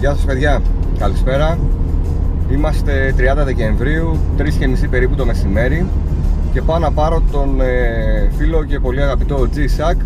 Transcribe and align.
Γεια 0.00 0.14
σας 0.14 0.24
παιδιά, 0.24 0.62
καλησπέρα 0.98 1.58
Είμαστε 2.50 3.14
30 3.18 3.44
Δεκεμβρίου, 3.44 4.18
3.30 4.38 4.44
περίπου 4.90 5.14
το 5.14 5.26
μεσημέρι 5.26 5.86
και 6.52 6.62
πάω 6.62 6.78
να 6.78 6.92
πάρω 6.92 7.22
τον 7.32 7.60
ε, 7.60 8.30
φίλο 8.36 8.64
και 8.64 8.80
πολύ 8.80 9.02
αγαπητό 9.02 9.48
G-Sack 9.54 9.96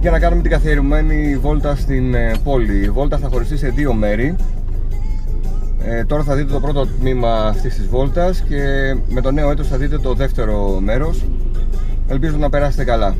για 0.00 0.10
να 0.10 0.18
κάνουμε 0.18 0.42
την 0.42 0.50
καθιερωμένη 0.50 1.36
βόλτα 1.36 1.76
στην 1.76 2.14
ε, 2.14 2.32
πόλη. 2.44 2.84
Η 2.84 2.90
βόλτα 2.90 3.18
θα 3.18 3.28
χωριστεί 3.28 3.56
σε 3.56 3.68
δύο 3.68 3.94
μέρη 3.94 4.36
ε, 5.84 6.04
τώρα 6.04 6.22
θα 6.22 6.34
δείτε 6.34 6.52
το 6.52 6.60
πρώτο 6.60 6.86
τμήμα 6.86 7.32
αυτής 7.32 7.74
της 7.74 7.88
βόλτας 7.88 8.40
και 8.40 8.94
με 9.08 9.20
το 9.20 9.30
νέο 9.30 9.50
έτος 9.50 9.68
θα 9.68 9.76
δείτε 9.76 9.98
το 9.98 10.14
δεύτερο 10.14 10.78
μέρος. 10.80 11.24
Ελπίζω 12.08 12.36
να 12.36 12.50
περάσετε 12.50 12.84
καλά. 12.84 13.14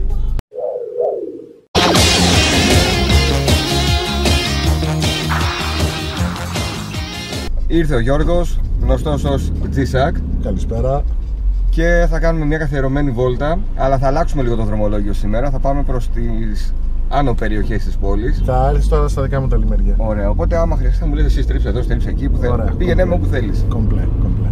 Ήρθε 7.72 7.94
ο 7.94 7.98
Γιώργος, 8.00 8.60
γνωστός 8.82 9.24
ως 9.24 9.52
G-Sack 9.76 10.12
Καλησπέρα. 10.42 11.02
και 11.70 12.06
θα 12.10 12.18
κάνουμε 12.18 12.44
μια 12.44 12.58
καθιερωμένη 12.58 13.10
βόλτα 13.10 13.58
αλλά 13.76 13.98
θα 13.98 14.06
αλλάξουμε 14.06 14.42
λίγο 14.42 14.54
το 14.56 14.64
δρομολόγιο 14.64 15.12
σήμερα 15.12 15.50
θα 15.50 15.58
πάμε 15.58 15.82
προς 15.82 16.08
τις 16.08 16.74
άνω 17.08 17.34
περιοχές 17.34 17.84
της 17.84 17.96
πόλης 17.96 18.42
Θα 18.44 18.68
έρθεις 18.72 18.88
τώρα 18.88 19.08
στα 19.08 19.22
δικά 19.22 19.40
μου 19.40 19.46
τα 19.48 19.56
λιμέρια. 19.56 19.94
Ωραία, 19.96 20.30
οπότε 20.30 20.56
άμα 20.56 20.76
χρειαστεί 20.76 20.98
θα 20.98 21.06
μου 21.06 21.14
λέτε 21.14 21.26
εσύ 21.26 21.42
στρίψε 21.42 21.68
εδώ, 21.68 21.82
στρίψε 21.82 22.08
εκεί 22.08 22.28
που 22.28 22.36
θέλεις. 22.38 22.52
Ωραία, 22.52 22.72
Πήγαινε 22.78 23.04
με 23.04 23.10
κομπλέ. 23.10 23.24
όπου 23.26 23.34
θέλεις 23.34 23.64
Κομπλέ, 23.68 24.02
κομπλέ. 24.22 24.48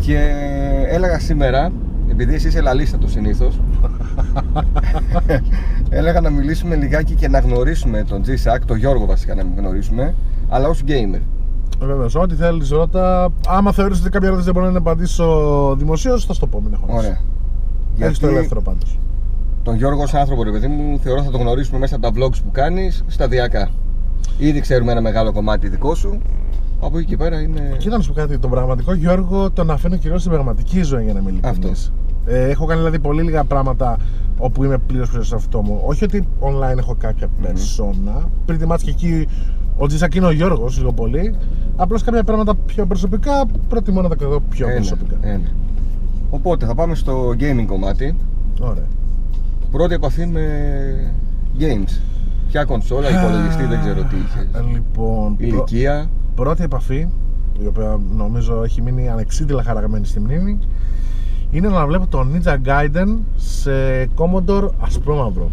Και 0.00 0.30
έλεγα 0.88 1.18
σήμερα, 1.18 1.72
επειδή 2.10 2.34
εσύ 2.34 2.48
είσαι 2.48 2.60
λαλίστατος 2.60 3.10
συνήθως, 3.10 3.60
έλεγα 5.98 6.20
να 6.20 6.30
μιλήσουμε 6.30 6.74
λιγάκι 6.76 7.14
και 7.14 7.28
να 7.28 7.38
γνωρίσουμε 7.38 8.04
τον 8.08 8.22
G-Sack, 8.26 8.58
τον 8.66 8.76
Γιώργο 8.76 9.06
βασικά 9.06 9.34
να 9.34 9.44
μην 9.44 9.52
γνωρίσουμε, 9.58 10.14
αλλά 10.48 10.68
ως 10.68 10.82
gamer. 10.86 11.20
Βεβαίως, 11.86 12.14
ό,τι 12.14 12.34
θέλεις 12.34 12.70
ρώτα. 12.70 13.28
Άμα 13.48 13.72
θεωρείς 13.72 14.00
ότι 14.00 14.10
κάποια 14.10 14.28
ερώτηση 14.28 14.50
δεν 14.52 14.60
μπορώ 14.60 14.72
να 14.72 14.78
απαντήσω 14.78 15.74
δημοσίως, 15.78 16.24
θα 16.24 16.32
σου 16.32 16.40
το 16.40 16.46
πω. 16.46 16.60
Μην 16.60 16.72
έχω 16.72 16.84
Ωραία. 16.96 17.20
Έχεις 17.98 18.18
το 18.18 18.26
ελεύθερο 18.26 18.60
πάντως. 18.62 18.98
τον 19.62 19.76
Γιώργος 19.76 20.04
ως 20.04 20.14
άνθρωπο, 20.14 20.42
ρε 20.42 20.50
παιδί 20.50 20.66
μου, 20.66 20.98
θεωρώ 20.98 21.22
θα 21.22 21.30
τον 21.30 21.40
γνωρίσουμε 21.40 21.78
μέσα 21.78 21.96
από 21.96 22.10
τα 22.10 22.12
vlogs 22.16 22.36
που 22.44 22.50
κάνεις 22.50 23.04
σταδιακά. 23.06 23.70
Ήδη 24.38 24.60
ξέρουμε 24.60 24.92
ένα 24.92 25.00
μεγάλο 25.00 25.32
κομμάτι 25.32 25.68
δικό 25.68 25.94
σου. 25.94 26.18
Από 26.80 26.98
εκεί 26.98 27.06
και 27.06 27.16
πέρα 27.16 27.40
είναι. 27.40 27.74
Κοίτα 27.78 27.96
να 27.96 28.02
σου 28.02 28.12
πω 28.12 28.20
κάτι. 28.20 28.38
Τον 28.38 28.50
πραγματικό 28.50 28.94
Γιώργο 28.94 29.50
τον 29.50 29.70
αφήνω 29.70 29.96
κυρίως 29.96 30.20
στην 30.20 30.32
πραγματική 30.32 30.82
ζωή 30.82 31.04
για 31.04 31.12
να 31.12 31.18
είμαι 31.18 31.30
Αυτό. 31.30 31.48
ειλικρινής. 31.48 31.92
Ε, 32.26 32.48
έχω 32.48 32.64
κάνει 32.66 32.80
δηλαδή 32.80 32.98
πολύ 32.98 33.22
λίγα 33.22 33.44
πράγματα 33.44 33.96
όπου 34.38 34.64
είμαι 34.64 34.78
πλήρως 34.78 35.10
πίσω 35.10 35.22
σε 35.22 35.34
αυτό 35.34 35.62
μου. 35.62 35.80
Όχι 35.84 36.04
ότι 36.04 36.22
online 36.40 36.78
έχω 36.78 36.94
κάποια 36.98 37.28
περσόνα. 37.42 38.28
Πριν 38.46 38.58
τη 38.58 38.66
μάτια 38.66 38.92
και 38.92 39.06
εκεί 39.06 39.28
ο 39.76 39.86
Τζισακ 39.86 40.14
είναι 40.14 40.26
ο 40.26 40.30
Γιώργος, 40.30 40.78
λίγο 40.78 40.92
πολύ. 40.92 41.34
Απλώς 41.76 42.02
κάποια 42.02 42.24
πράγματα 42.24 42.54
πιο 42.54 42.86
προσωπικά 42.86 43.46
προτιμώ 43.68 44.02
να 44.02 44.08
τα 44.08 44.14
κρατώ 44.16 44.40
πιο 44.50 44.66
Ένα, 44.68 44.76
προσωπικά. 44.76 45.16
ένα. 45.22 45.48
Οπότε 46.30 46.66
θα 46.66 46.74
πάμε 46.74 46.94
στο 46.94 47.28
gaming 47.40 47.64
κομμάτι. 47.66 48.16
Ωραία. 48.60 48.86
Πρώτη 49.70 49.94
επαφή 49.94 50.26
με 50.26 50.42
games. 51.58 52.00
Ποια 52.48 52.64
κονσόλα, 52.64 53.08
υπολογιστή, 53.20 53.64
δεν 53.64 53.80
ξέρω 53.80 54.02
τι 54.02 54.16
είχες. 54.16 54.46
Λοιπόν, 54.72 55.36
πρω- 55.36 55.48
Ηλικία. 55.48 56.10
πρώτη 56.34 56.62
επαφή, 56.62 57.08
η 57.62 57.66
οποία 57.66 57.98
νομίζω 58.16 58.62
έχει 58.64 58.82
μείνει 58.82 59.08
ανεξίτηλα 59.08 59.62
χαραγμένη 59.62 60.06
στη 60.06 60.20
μνήμη, 60.20 60.58
είναι 61.50 61.68
να 61.68 61.86
βλέπω 61.86 62.06
το 62.06 62.26
Ninja 62.32 62.56
Gaiden 62.66 63.18
σε 63.36 63.70
Commodore 64.16 64.68
ασπρόμαυρο. 64.80 65.50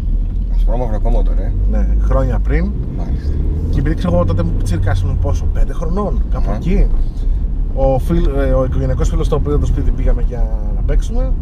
Ασπρόμαυρο 0.70 1.00
Commodore, 1.04 1.38
ε. 1.38 1.52
Ναι, 1.70 1.86
χρόνια 2.02 2.38
πριν. 2.38 2.70
Μάλιστα. 2.98 3.32
Και 3.70 3.78
επειδή 3.78 3.94
ξέρω 3.94 4.14
εγώ 4.14 4.24
τότε 4.24 4.42
μου 4.42 4.52
τσίρκας 4.62 5.00
ήμουν 5.00 5.18
πόσο, 5.18 5.44
5 5.54 5.58
χρονών, 5.72 6.22
κάπου 6.32 6.44
Αχα. 6.50 6.56
εκεί. 6.56 6.86
Ο, 7.74 7.98
φιλ, 7.98 8.28
ε, 8.36 8.52
ο 8.52 8.64
οικογενειακός 8.64 9.08
φίλος 9.08 9.26
στο 9.26 9.36
οποίο 9.36 9.58
το 9.58 9.66
σπίτι 9.66 9.90
πήγαμε 9.90 10.24
για 10.28 10.44
να 10.76 10.80
παίξουμε. 10.82 11.32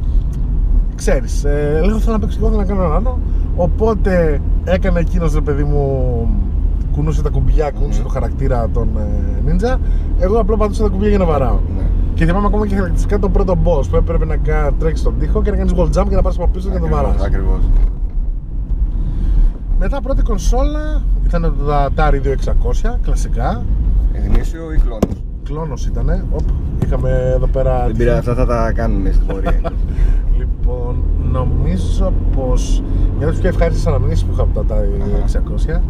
Ξέρεις, 0.94 1.44
ε, 1.44 1.80
λίγο 1.84 1.98
θέλω 1.98 2.12
να 2.12 2.18
παίξω 2.18 2.38
και 2.38 2.44
εγώ, 2.44 2.52
θέλω 2.54 2.62
να 2.62 2.68
κάνω 2.68 2.82
ένα 2.84 2.94
άλλο. 2.94 3.18
Οπότε 3.56 4.40
έκανε 4.64 5.00
εκείνος 5.00 5.34
ρε 5.34 5.40
παιδί 5.40 5.64
μου, 5.64 5.82
κουνούσε 6.94 7.22
τα 7.22 7.28
κουμπιά, 7.30 7.70
κουνούσε 7.70 7.98
Μμμ. 7.98 8.06
το 8.06 8.12
χαρακτήρα 8.12 8.68
των 8.72 8.88
ε, 8.96 9.50
ninja. 9.52 9.78
Εγώ 10.18 10.38
απλά 10.40 10.56
πατούσα 10.56 10.82
τα 10.82 10.88
κουμπιά 10.88 11.08
για 11.08 11.18
να 11.18 11.24
βαράω. 11.24 11.58
Ναι. 11.76 11.82
Και 12.14 12.24
θυμάμαι 12.24 12.46
ακόμα 12.46 12.66
και 12.66 12.74
χαρακτηριστικά 12.74 13.18
τον 13.18 13.32
πρώτο 13.32 13.54
boss 13.64 13.88
που 13.90 13.96
έπρεπε 13.96 14.24
να 14.24 14.36
κα- 14.36 14.70
τρέξεις 14.78 15.00
στον 15.00 15.14
τοίχο 15.18 15.42
και 15.42 15.50
να 15.50 15.56
κάνεις 15.56 15.72
wall 15.76 15.84
jump 16.00 16.06
και 16.08 16.14
να 16.14 16.22
πάρεις 16.22 16.38
από 16.38 16.48
πίσω 16.48 16.68
και 16.68 16.74
να 16.78 16.80
τον 16.80 16.98
Ακριβώς, 17.24 17.48
βαράς. 17.50 17.68
Ακριβώς. 19.78 19.90
Μετά 19.90 20.00
πρώτη 20.00 20.22
κονσόλα 20.22 21.02
ήταν 21.24 21.42
το 21.42 21.74
Atari 21.74 22.20
2600, 22.94 22.98
κλασικά. 23.02 23.64
Γνήσιο 24.26 24.72
ή 24.72 24.78
κλόνος; 24.78 25.22
Κλόνος 25.44 25.86
ήτανε. 25.86 26.24
Οπ, 26.32 26.48
είχαμε 26.84 27.32
εδώ 27.34 27.46
πέρα. 27.46 27.86
Δεν 27.86 27.96
πειράζει, 27.96 28.18
αυτά 28.18 28.34
θα 28.34 28.46
τα 28.46 28.72
κάνουμε 28.72 29.12
στην 29.12 29.26
πορεία. 29.26 29.60
Λοιπόν, 30.38 31.02
νομίζω 31.32 32.12
πως 32.36 32.82
μια 33.16 33.22
από 33.22 33.30
τις 33.30 33.40
πιο 33.40 33.48
ευχάριστες 33.48 33.86
αναμνήσεις 33.86 34.24
που 34.24 34.32
είχα 34.32 34.42
από 34.42 34.52
το 34.64 34.64
Atari 34.68 35.76
600 35.76 35.80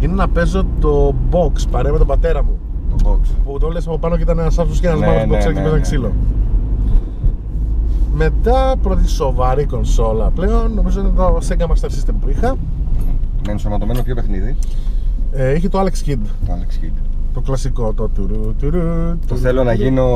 είναι 0.00 0.14
να 0.14 0.28
παίζω 0.28 0.64
το 0.80 1.14
box 1.30 1.52
παρέα 1.70 1.92
με 1.92 1.98
τον 1.98 2.06
πατέρα 2.06 2.42
μου. 2.44 2.58
το 2.90 2.96
box. 3.10 3.28
Που 3.44 3.58
το 3.58 3.68
λες 3.68 3.86
από 3.86 3.98
πάνω 3.98 4.16
και 4.16 4.22
ήταν 4.22 4.38
ένας 4.38 4.58
άνθρωπος 4.58 4.80
και 4.80 4.86
ένας 4.86 5.00
Ναι, 5.00 5.06
μαύρος 5.06 5.26
ναι, 5.26 5.36
boxer 5.36 5.38
ναι, 5.38 5.42
και 5.44 5.48
ναι, 5.48 5.54
παίζανε 5.54 5.74
ναι. 5.76 5.80
ξύλο. 5.80 6.12
Μετά 8.14 8.74
πρώτη 8.82 9.08
σοβαρή 9.08 9.64
κονσόλα 9.64 10.30
πλέον, 10.30 10.72
νομίζω 10.74 11.00
είναι 11.00 11.10
το 11.16 11.38
Sega 11.48 11.62
Master 11.66 11.88
System 11.88 12.14
που 12.20 12.28
είχα. 12.28 12.56
Με 13.46 13.52
ενσωματωμένο 13.52 14.02
ποιο 14.02 14.14
παιχνίδι; 14.14 14.56
Ε, 15.32 15.54
είχε 15.54 15.68
το 15.68 15.80
Alex 15.80 16.08
Kidd, 16.08 16.18
Το 16.46 16.52
Alex 16.52 16.84
Kidd. 16.84 16.92
το 17.34 17.40
κλασικό, 17.40 17.92
το 17.92 18.08
τουρου, 18.08 18.54
τουρου, 18.58 18.80
Το 18.80 19.16
τουρου, 19.26 19.40
θέλω 19.40 19.62
να 19.64 19.72
τουρου. 19.72 19.84
γίνω 19.84 20.06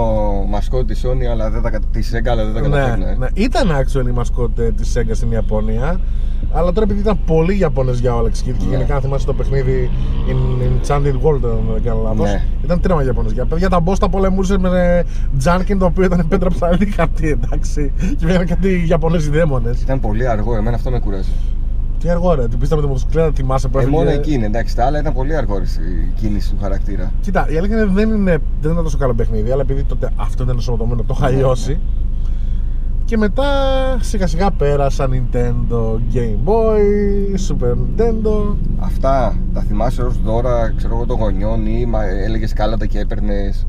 μασκότ 0.48 0.86
της 0.86 1.04
Sony, 1.06 1.24
αλλά 1.30 1.50
δεν 1.50 1.62
τα, 1.62 1.70
κα- 1.70 1.80
της 1.90 2.12
Sega, 2.14 2.28
αλλά 2.28 2.44
δεν 2.44 2.54
τα 2.54 2.60
καταφέρνω. 2.60 3.04
Ναι, 3.04 3.10
ε. 3.10 3.14
ναι. 3.18 3.26
Ήταν 3.34 3.68
actually 3.68 4.12
μασκότε 4.14 4.72
της 4.76 4.96
Sega 4.96 5.10
στην 5.12 5.30
Ιαπωνία. 5.30 6.00
Αλλά 6.52 6.72
τώρα 6.72 6.82
επειδή 6.86 7.00
ήταν 7.00 7.18
πολύ 7.26 7.58
Ιαπωνές 7.58 7.98
για 8.00 8.14
ο 8.16 8.20
Alex 8.24 8.28
Kidd 8.48 8.54
και 8.58 8.64
Ναι. 8.64 8.70
γενικά 8.70 8.94
αν 8.94 9.00
θυμάσαι 9.00 9.26
το 9.26 9.32
παιχνίδι 9.34 9.90
in 10.28 10.62
Enchanted 10.62 11.14
World, 11.22 11.40
αν 11.44 11.60
δεν 11.72 11.82
κάνω 11.82 12.00
λάθος. 12.02 12.30
Ναι. 12.32 12.42
Ήταν 12.64 12.80
τρέμα 12.80 13.04
Ιαπωνές. 13.04 13.32
Για 13.32 13.44
παιδιά 13.46 13.68
τα 13.68 13.82
boss 13.84 13.98
τα 13.98 14.08
πολεμούσε 14.08 14.58
με 14.58 15.04
Τζάνκιν 15.38 15.78
το 15.78 15.84
οποίο 15.84 16.04
ήταν 16.04 16.28
πέτρα 16.28 16.48
ψαλίδι 16.50 16.90
χαρτί, 16.90 17.28
εντάξει. 17.30 17.92
Και 17.98 18.26
βγαίνανε 18.26 18.44
κάτι 18.44 18.86
Ιαπωνέζοι 18.88 19.30
δαίμονες. 19.30 19.82
Ήταν 19.82 20.00
πολύ 20.00 20.28
αργό, 20.28 20.56
εμένα 20.56 20.76
αυτό 20.76 20.90
με 20.90 20.98
κουράζει. 20.98 21.30
Τι 22.00 22.08
αργό 22.10 22.34
ρε, 22.34 22.48
την 22.48 22.58
πίστα 22.58 22.76
με 22.76 22.82
τη 22.82 22.86
μοτοσυκλέτα, 22.88 23.30
θυμάσαι 23.34 23.68
που 23.68 23.78
Ε, 23.78 23.80
έφυγε. 23.80 23.96
μόνο 23.96 24.10
εκεί 24.10 24.32
είναι, 24.32 24.46
εντάξει, 24.46 24.76
τα 24.76 24.84
άλλα 24.84 24.98
ήταν 24.98 25.12
πολύ 25.12 25.36
αργό 25.36 25.58
ρε, 25.58 25.64
η 25.64 26.12
κίνηση 26.20 26.50
του 26.50 26.56
χαρακτήρα. 26.60 27.12
Κοίτα, 27.20 27.46
η 27.50 27.56
αλήθεια 27.56 27.76
είναι 27.76 27.90
δεν, 27.92 28.10
είναι, 28.10 28.38
δεν 28.60 28.70
ήταν 28.72 28.82
τόσο 28.84 28.96
καλό 28.98 29.14
παιχνίδι, 29.14 29.50
αλλά 29.50 29.62
επειδή 29.62 29.82
τότε 29.82 30.10
αυτό 30.16 30.42
ήταν 30.42 30.54
ενσωματωμένο, 30.54 31.02
το 31.02 31.14
είχα 31.18 31.30
Ναι, 31.30 31.36
λιώσει. 31.36 31.78
Και 33.04 33.16
μετά 33.16 33.44
σιγά 34.00 34.26
σιγά 34.26 34.50
πέρασα 34.50 35.08
Nintendo, 35.08 35.94
Game 36.14 36.48
Boy, 36.48 36.80
Super 37.48 37.72
Nintendo. 37.72 38.54
Αυτά 38.78 39.36
τα 39.54 39.60
θυμάσαι 39.60 40.02
ως 40.02 40.18
δώρα, 40.24 40.72
ξέρω 40.76 40.94
εγώ, 40.94 41.06
των 41.06 41.16
γονιών 41.18 41.66
ή 41.66 41.86
μα, 41.86 42.04
έλεγες 42.04 42.52
κάλατα 42.52 42.86
και 42.86 42.98
έπαιρνες 42.98 43.66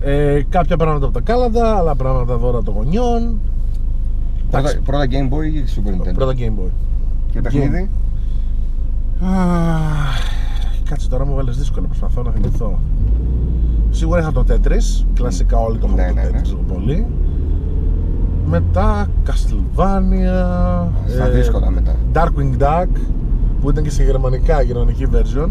Ε, 0.00 0.40
κάποια 0.48 0.76
πράγματα 0.76 1.04
από 1.04 1.14
τα 1.14 1.20
κάλαντα, 1.20 1.76
άλλα 1.76 1.94
πράγματα 1.94 2.36
δώρα 2.36 2.62
των 2.62 2.74
γονιών. 2.74 3.38
Πρώτα, 4.50 4.58
Εντάξει. 4.58 4.80
πρώτα 4.84 5.04
Game 5.10 5.34
Boy 5.34 5.44
ή 5.44 5.64
Super 5.76 5.90
Nintendo; 6.08 6.14
Πρώτα 6.14 6.32
Game 6.36 6.58
Boy. 6.60 6.70
Και 7.32 7.40
παιχνίδι. 7.40 7.90
Αχ, 9.22 10.30
Κάτσε 10.88 11.08
τώρα 11.08 11.26
μου 11.26 11.34
βάλες 11.34 11.58
δύσκολο, 11.58 11.86
προσπαθώ 11.86 12.22
να 12.22 12.30
θυμηθώ. 12.30 12.78
Σίγουρα 13.90 14.20
είχα 14.20 14.32
το 14.32 14.44
Tetris, 14.48 15.04
κλασικά 15.14 15.58
όλοι 15.58 15.78
το 15.78 15.86
Ναι, 15.86 16.02
είχαμε 16.02 16.12
ναι, 16.12 16.26
το 16.26 16.32
ναι. 16.32 16.40
Tetris 16.40 16.44
λίγο 16.46 16.64
πολύ. 16.72 17.06
Μετά 18.46 19.06
Castlevania. 19.26 20.86
Στα 21.06 21.26
ε, 21.26 21.30
δύσκολα 21.30 21.70
μετά. 21.70 21.94
Darkwing 22.12 22.62
Duck 22.62 22.88
που 23.60 23.70
ήταν 23.70 23.82
και 23.82 23.90
σε 23.90 24.02
γερμανικά 24.04 24.62
γερμανική 24.62 25.06
version. 25.12 25.48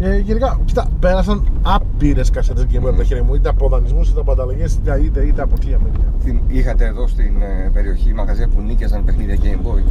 Ε, 0.00 0.16
γενικά, 0.18 0.60
κοίτα, 0.64 0.88
πέρασαν 1.00 1.42
άπειρες 1.62 2.30
κασέτες 2.30 2.66
Game 2.72 2.76
Boy 2.84 2.88
από 2.88 2.96
τα 2.96 3.04
χέρια 3.04 3.24
μου, 3.24 3.34
είτε 3.34 3.48
από 3.48 3.68
δανεισμούς, 3.68 4.10
είτε 4.10 4.20
από 4.20 4.32
ανταλλαγές, 4.32 4.74
είτε, 4.74 5.00
είτε, 5.04 5.20
είτε 5.26 5.42
από 5.42 5.54
χίλια 5.62 5.78
μίλια. 5.84 6.06
Θυμ- 6.22 6.42
Είχατε 6.52 6.84
εδώ 6.84 7.06
στην 7.06 7.42
ε, 7.42 7.70
περιοχή 7.72 8.14
μαγαζιά 8.14 8.48
που 8.48 8.60
νίκιαζαν 8.60 9.04
παιχνίδια 9.04 9.36
Game 9.42 9.66
Boy; 9.66 9.82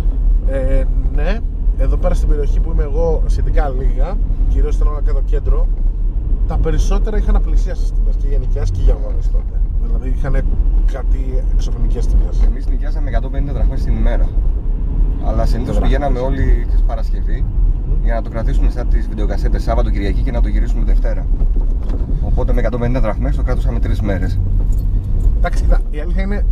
Ε, 0.49 0.83
ναι, 1.15 1.37
εδώ 1.77 1.97
πέρα 1.97 2.13
στην 2.13 2.27
περιοχή 2.27 2.59
που 2.59 2.71
είμαι 2.71 2.83
εγώ 2.83 3.23
σχετικά 3.25 3.69
λίγα, 3.69 4.17
κυρίως 4.49 4.75
ήταν 4.75 4.87
όλα 4.87 5.01
κάτω 5.05 5.21
κέντρο, 5.25 5.67
τα 6.47 6.57
περισσότερα 6.57 7.17
είχαν 7.17 7.35
απλησίασει 7.35 7.93
τιμέ 7.93 8.11
και 8.21 8.27
για 8.27 8.37
νοικιάσει 8.37 8.71
και 8.71 8.81
για 8.83 8.93
αγορέ 8.93 9.15
τότε. 9.31 9.55
Δηλαδή 9.85 10.09
είχαν 10.17 10.33
κάτι 10.91 11.43
εξωφρενικές 11.53 12.07
τιμές. 12.07 12.41
Εμείς 12.47 12.67
νοικιάζαμε 12.67 13.09
150 13.09 13.53
δραχμές 13.53 13.83
την 13.83 13.95
ημέρα. 13.95 14.29
Αλλά 15.25 15.45
συνήθως 15.45 15.75
Δραχμές. 15.75 15.97
πηγαίναμε 15.97 16.19
όλοι 16.19 16.65
τις 16.71 16.81
Παρασκευή 16.87 17.43
για 18.03 18.13
να 18.13 18.21
το 18.21 18.29
κρατήσουμε 18.29 18.69
σαν 18.69 18.87
τις 18.87 19.07
βιντεοκασέτες 19.07 19.63
Σάββατο 19.63 19.89
Κυριακή 19.89 20.21
και 20.21 20.31
να 20.31 20.41
το 20.41 20.47
γυρίσουμε 20.47 20.83
Δευτέρα. 20.83 21.25
Οπότε 22.21 22.53
με 22.53 22.61
150 22.71 23.01
δραχμές 23.01 23.35
το 23.35 23.43
κρατούσαμε 23.43 23.79
τρεις 23.79 24.01
μέρες. 24.01 24.39
Εντάξει, 25.37 25.63
κοίτα, 25.63 25.81
η 25.91 25.99
αλήθεια 25.99 26.23
είναι 26.23 26.45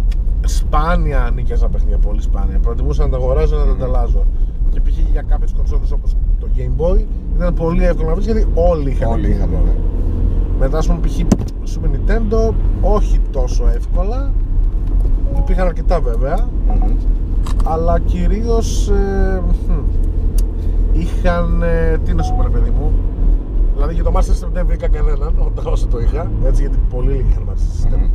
σπάνια 0.45 1.31
νοικιάζα 1.35 1.67
παιχνίδια, 1.67 1.97
πολύ 1.97 2.21
σπάνια. 2.21 2.59
Προτιμούσα 2.59 3.03
να 3.03 3.09
τα 3.09 3.17
αγοράζω 3.17 3.57
να 3.57 3.65
τα 3.65 3.71
ανταλλάζω. 3.71 4.25
Και 4.69 4.79
π.χ. 4.79 4.97
για 5.11 5.21
κάποιες 5.21 5.53
κονσόλες 5.53 5.91
όπως 5.91 6.15
το 6.39 6.47
Game 6.57 6.81
Boy 6.81 7.05
ήταν 7.35 7.53
πολύ 7.53 7.83
εύκολο 7.85 8.07
να 8.07 8.13
βρεις 8.13 8.25
γιατί 8.25 8.47
όλοι 8.53 8.89
είχαν. 8.89 9.11
Όλοι 9.11 9.29
είχαν, 9.29 9.49
ναι. 9.49 9.73
Μετά, 10.59 10.77
ας 10.77 10.87
πούμε, 10.87 10.99
π.χ. 10.99 11.19
Super 11.65 11.87
Nintendo, 11.87 12.53
όχι 12.81 13.19
τόσο 13.31 13.67
εύκολα. 13.75 14.31
Υπήρχαν 15.37 15.67
αρκετά 15.67 15.99
βέβαια, 15.99 16.47
Μμμ. 16.67 16.93
αλλά 17.63 17.99
κυρίως 17.99 18.91
είχαν. 20.93 21.61
ε, 21.63 21.97
τι 22.05 22.13
να 22.13 22.23
σου 22.23 22.33
πω, 22.35 22.41
ρε 22.43 22.49
παιδί 22.49 22.69
μου. 22.69 22.91
Δηλαδή 23.73 23.93
για 23.93 24.03
το 24.03 24.11
Master 24.15 24.45
System 24.45 24.49
δεν 24.53 24.65
βρήκα 24.67 24.87
κανέναν 24.87 25.33
όταν 25.45 25.65
όσο 25.73 25.87
το 25.87 25.99
είχα. 25.99 26.31
Έτσι, 26.45 26.61
γιατί 26.61 26.77
πολύ 26.89 27.11
λίγοι 27.11 27.25
είχαν 27.29 27.43
Master 27.49 27.85
System. 27.85 27.97
Μμμ. 27.97 28.09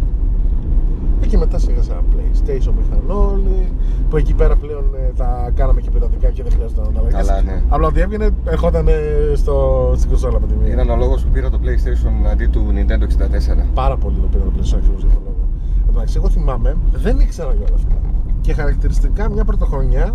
Ε, 1.22 1.26
Και 1.26 1.38
μετά 1.38 1.58
σιγά 1.58 1.82
σιγά 1.82 1.96
PlayStation 2.12 2.72
που 2.74 2.82
είχαν 2.86 3.10
όλοι. 3.10 3.72
Που 4.10 4.16
εκεί 4.16 4.34
πέρα 4.34 4.56
πλέον 4.56 4.84
ε, 4.94 5.12
τα 5.16 5.50
κάναμε 5.54 5.80
και 5.80 5.90
πειρατικά 5.90 6.28
και 6.30 6.42
δεν 6.42 6.52
χρειάζεται 6.52 6.80
να 6.80 7.00
τα 7.00 7.08
Καλά, 7.10 7.42
ναι. 7.42 7.62
Απλά 7.68 7.86
ότι 7.86 8.00
έβγαινε, 8.00 8.30
ερχόταν 8.44 8.88
ε, 8.88 8.92
στο, 9.34 9.92
στην 9.96 10.08
κονσόλα 10.08 10.40
με 10.40 10.46
τη 10.46 10.54
μία. 10.54 10.72
Ήταν 10.72 10.90
ο 10.90 10.96
λόγος 10.96 11.22
που 11.24 11.30
πήρα 11.32 11.50
το 11.50 11.58
PlayStation 11.62 12.30
αντί 12.30 12.46
του 12.46 12.66
Nintendo 12.74 13.02
64. 13.02 13.64
Πάρα 13.74 13.96
πολύ 13.96 14.16
το 14.16 14.26
πήρα 14.26 14.44
το 14.44 14.50
PlayStation 14.56 14.76
ακριβώς 14.76 15.00
για 15.00 15.08
αυτόν 15.08 15.22
τον 15.24 15.32
λόγο. 15.36 15.48
Εντάξει, 15.90 16.14
εγώ 16.16 16.28
θυμάμαι, 16.28 16.76
δεν 16.92 17.18
ήξερα 17.20 17.52
για 17.52 17.66
όλα 17.66 17.74
αυτά. 17.76 17.94
Και 18.40 18.52
χαρακτηριστικά 18.54 19.30
μια 19.30 19.44
πρωτοχρονιά 19.44 20.14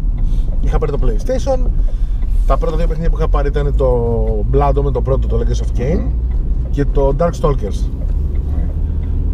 είχα 0.62 0.78
πάρει 0.78 0.92
το 0.92 1.00
PlayStation. 1.02 1.60
Τα 2.48 2.58
πρώτα 2.58 2.76
δύο 2.78 2.88
παιχνίδια 2.88 3.10
που 3.10 3.18
είχα 3.18 3.28
πάρει 3.28 3.48
ήταν 3.48 3.76
το 3.76 3.90
Blood 4.54 4.82
με 4.84 4.92
το 4.92 5.02
πρώτο, 5.02 5.28
το 5.28 5.40
Legacy 5.40 5.64
of 5.64 5.80
Kain 5.80 5.98
Μμμ. 6.00 6.08
και 6.72 6.86
το 6.86 7.16
Darkstalkers. 7.20 7.90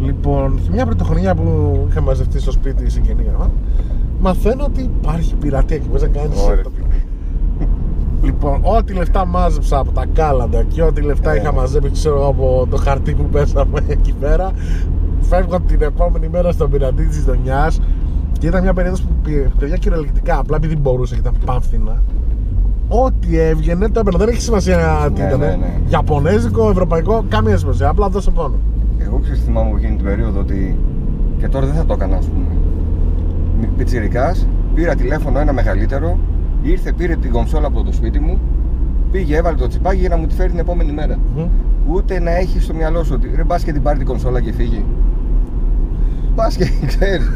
Λοιπόν, 0.00 0.60
μια 0.72 0.86
πρωτοχρονιά 0.86 1.34
που 1.34 1.78
είχα 1.90 2.00
μαζευτεί 2.00 2.40
στο 2.40 2.50
σπίτι 2.50 2.84
η 2.84 2.88
συγγενή 2.88 3.22
μου, 3.22 3.52
μαθαίνω 4.20 4.64
ότι 4.64 4.82
υπάρχει 4.82 5.34
πειρατεία 5.34 5.78
και 5.78 5.86
μπορείς 5.86 6.02
να 6.02 6.08
κάνεις. 6.08 6.42
Ωραία. 6.42 6.62
Λοιπόν, 8.22 8.60
ό,τι 8.62 8.92
λεφτά 8.92 9.24
μάζεψα 9.26 9.78
από 9.78 9.92
τα 9.92 10.04
κάλαντα 10.12 10.62
και 10.62 10.82
ό,τι 10.82 11.00
λεφτά 11.00 11.32
Ε. 11.32 11.36
είχα 11.36 11.52
μαζέψει 11.52 11.90
ξέρω, 11.90 12.28
από 12.28 12.66
το 12.70 12.76
χαρτί 12.76 13.14
που 13.14 13.22
πέσαμε 13.22 13.80
εκεί 13.96 14.12
πέρα, 14.20 14.50
φεύγω 15.20 15.60
την 15.60 15.82
επόμενη 15.82 16.28
μέρα 16.28 16.52
στον 16.52 16.70
πειρατή 16.70 17.06
της 17.06 17.24
Δονιάς 17.24 17.80
και 18.38 18.46
ήταν 18.46 18.62
μια 18.62 18.74
περίοδος 18.74 19.02
που 19.02 19.12
πήρε 19.22 19.48
παιδιά 19.58 19.76
κυριολεκτικά 19.76 20.38
απλά 20.38 20.56
επειδή 20.56 20.76
μπορούσε 20.76 21.14
και 21.14 21.20
ήταν 21.20 21.34
πάμφθηνα. 21.44 22.02
Ό,τι 22.92 23.38
έβγαινε 23.38 23.88
το 23.88 24.00
έπαιρνα. 24.00 24.18
Δεν 24.18 24.28
έχει 24.28 24.40
σημασία 24.40 25.10
τι 25.14 25.20
Ναι, 25.20 25.26
ήταν. 25.26 25.38
ναι, 25.38 25.46
ναι. 25.46 25.80
Ιαπωνέζικο, 25.88 26.70
ευρωπαϊκό, 26.70 27.24
καμία 27.28 27.56
σημασία. 27.56 27.88
Απλά 27.88 28.08
δώσε 28.08 28.30
πόνο. 28.30 28.54
Εγώ 28.98 29.18
ξέρεις 29.22 29.40
θυμάμαι 29.44 29.70
που 29.70 29.76
εκείνη 29.76 29.96
την 29.96 30.04
περίοδο 30.04 30.40
ότι 30.40 30.78
και 31.38 31.48
τώρα 31.48 31.66
δεν 31.66 31.74
θα 31.74 31.84
το 31.84 31.92
έκανα, 31.92 32.16
ας 32.16 32.26
πούμε. 32.26 32.44
Πιτσιρικάς, 33.76 34.46
πήρα 34.74 34.94
τηλέφωνο 34.94 35.38
ένα 35.38 35.52
μεγαλύτερο, 35.52 36.18
ήρθε, 36.62 36.92
πήρε 36.92 37.16
την 37.16 37.30
κονσόλα 37.30 37.66
από 37.66 37.82
το 37.82 37.92
σπίτι 37.92 38.20
μου, 38.20 38.38
πήγε, 39.10 39.36
έβαλε 39.36 39.56
το 39.56 39.66
τσιπάκι 39.66 39.98
για 40.00 40.08
να 40.08 40.16
μου 40.16 40.26
τη 40.26 40.34
φέρει 40.34 40.50
την 40.50 40.58
επόμενη 40.58 40.92
μέρα. 40.92 41.18
Μμμ. 41.36 41.46
Ούτε 41.92 42.20
να 42.20 42.30
έχει 42.36 42.60
στο 42.60 42.74
μυαλό 42.74 43.04
σου 43.04 43.12
ότι 43.14 43.30
ρε 43.36 43.44
μπας 43.44 43.62
και 43.64 43.72
την 43.72 43.82
πάρει 43.82 43.98
την 43.98 44.06
κονσόλα 44.06 44.40
και 44.40 44.52
φύγει. 44.52 44.84
Μπας 46.40 46.56
και 46.56 46.70
ξέρεις. 46.92 47.30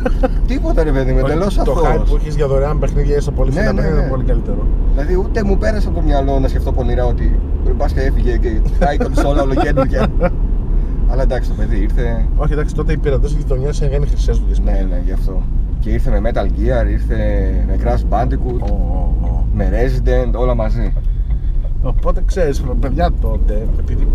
Τίποτα 0.47 0.83
ρε 0.83 0.91
παιδί 0.93 1.13
μου, 1.13 1.19
εντελώς 1.19 1.55
Το 1.55 1.63
hype 1.63 1.87
αθώος. 1.87 2.11
που 2.11 2.17
έχεις 2.17 2.35
για 2.37 2.47
δωρεάν 2.47 2.79
παιχνίδια 2.79 3.21
στο 3.21 3.31
πολύ 3.31 3.51
Ναι, 3.53 3.57
φθηνά 3.57 3.73
ναι, 3.73 3.77
παιχνίδια 3.77 4.01
ναι. 4.01 4.07
είναι 4.07 4.15
πολύ 4.15 4.25
καλύτερο. 4.25 4.67
Δηλαδή 4.93 5.17
ούτε 5.17 5.45
μου 5.45 5.59
πέρασε 5.59 5.87
από 5.89 5.97
το 5.97 6.03
μυαλό 6.03 6.39
να 6.39 6.49
σκεφτώ 6.49 6.73
πονηρά 6.73 7.05
ότι 7.07 7.39
ρε 7.67 7.73
μπας 7.73 7.93
και 7.93 8.01
έφυγε 8.01 8.37
και 8.37 8.61
πάει 8.79 8.95
η 8.95 8.99
κονσόλα 8.99 9.43
ολοκέντρια. 9.43 10.07
Αλλά 11.11 11.23
εντάξει 11.23 11.49
το 11.49 11.55
παιδί 11.59 11.77
ήρθε, 11.81 12.25
Όχι, 12.37 12.53
εντάξει, 12.53 12.75
τότε 12.75 12.93
οι 12.93 12.97
πειρατές 12.97 13.31
της 13.31 13.39
γειτονιάς 13.39 13.79
είχαν 13.79 13.91
κάνει 13.91 14.07
χρυσές 14.07 14.39
δουλειές. 14.39 14.59
Ναι, 14.61 14.87
ναι, 14.91 15.03
γι' 15.05 15.13
αυτό. 15.13 15.43
Και 15.81 15.91
ήρθε 15.91 16.21
με 16.21 16.31
Metal 16.31 16.45
Gear, 16.47 16.91
ήρθε 16.91 17.17
με 17.67 17.79
Crash 17.85 18.03
Bandicoot, 18.15 18.69
με 19.55 19.69
Resident, 19.73 20.33
όλα 20.35 20.55
μαζί. 20.55 20.93
Οπότε 21.83 22.23
ξέρεις, 22.27 22.63
παιδιά 22.81 23.11
τότε, 23.21 23.67
επειδή 23.79 24.09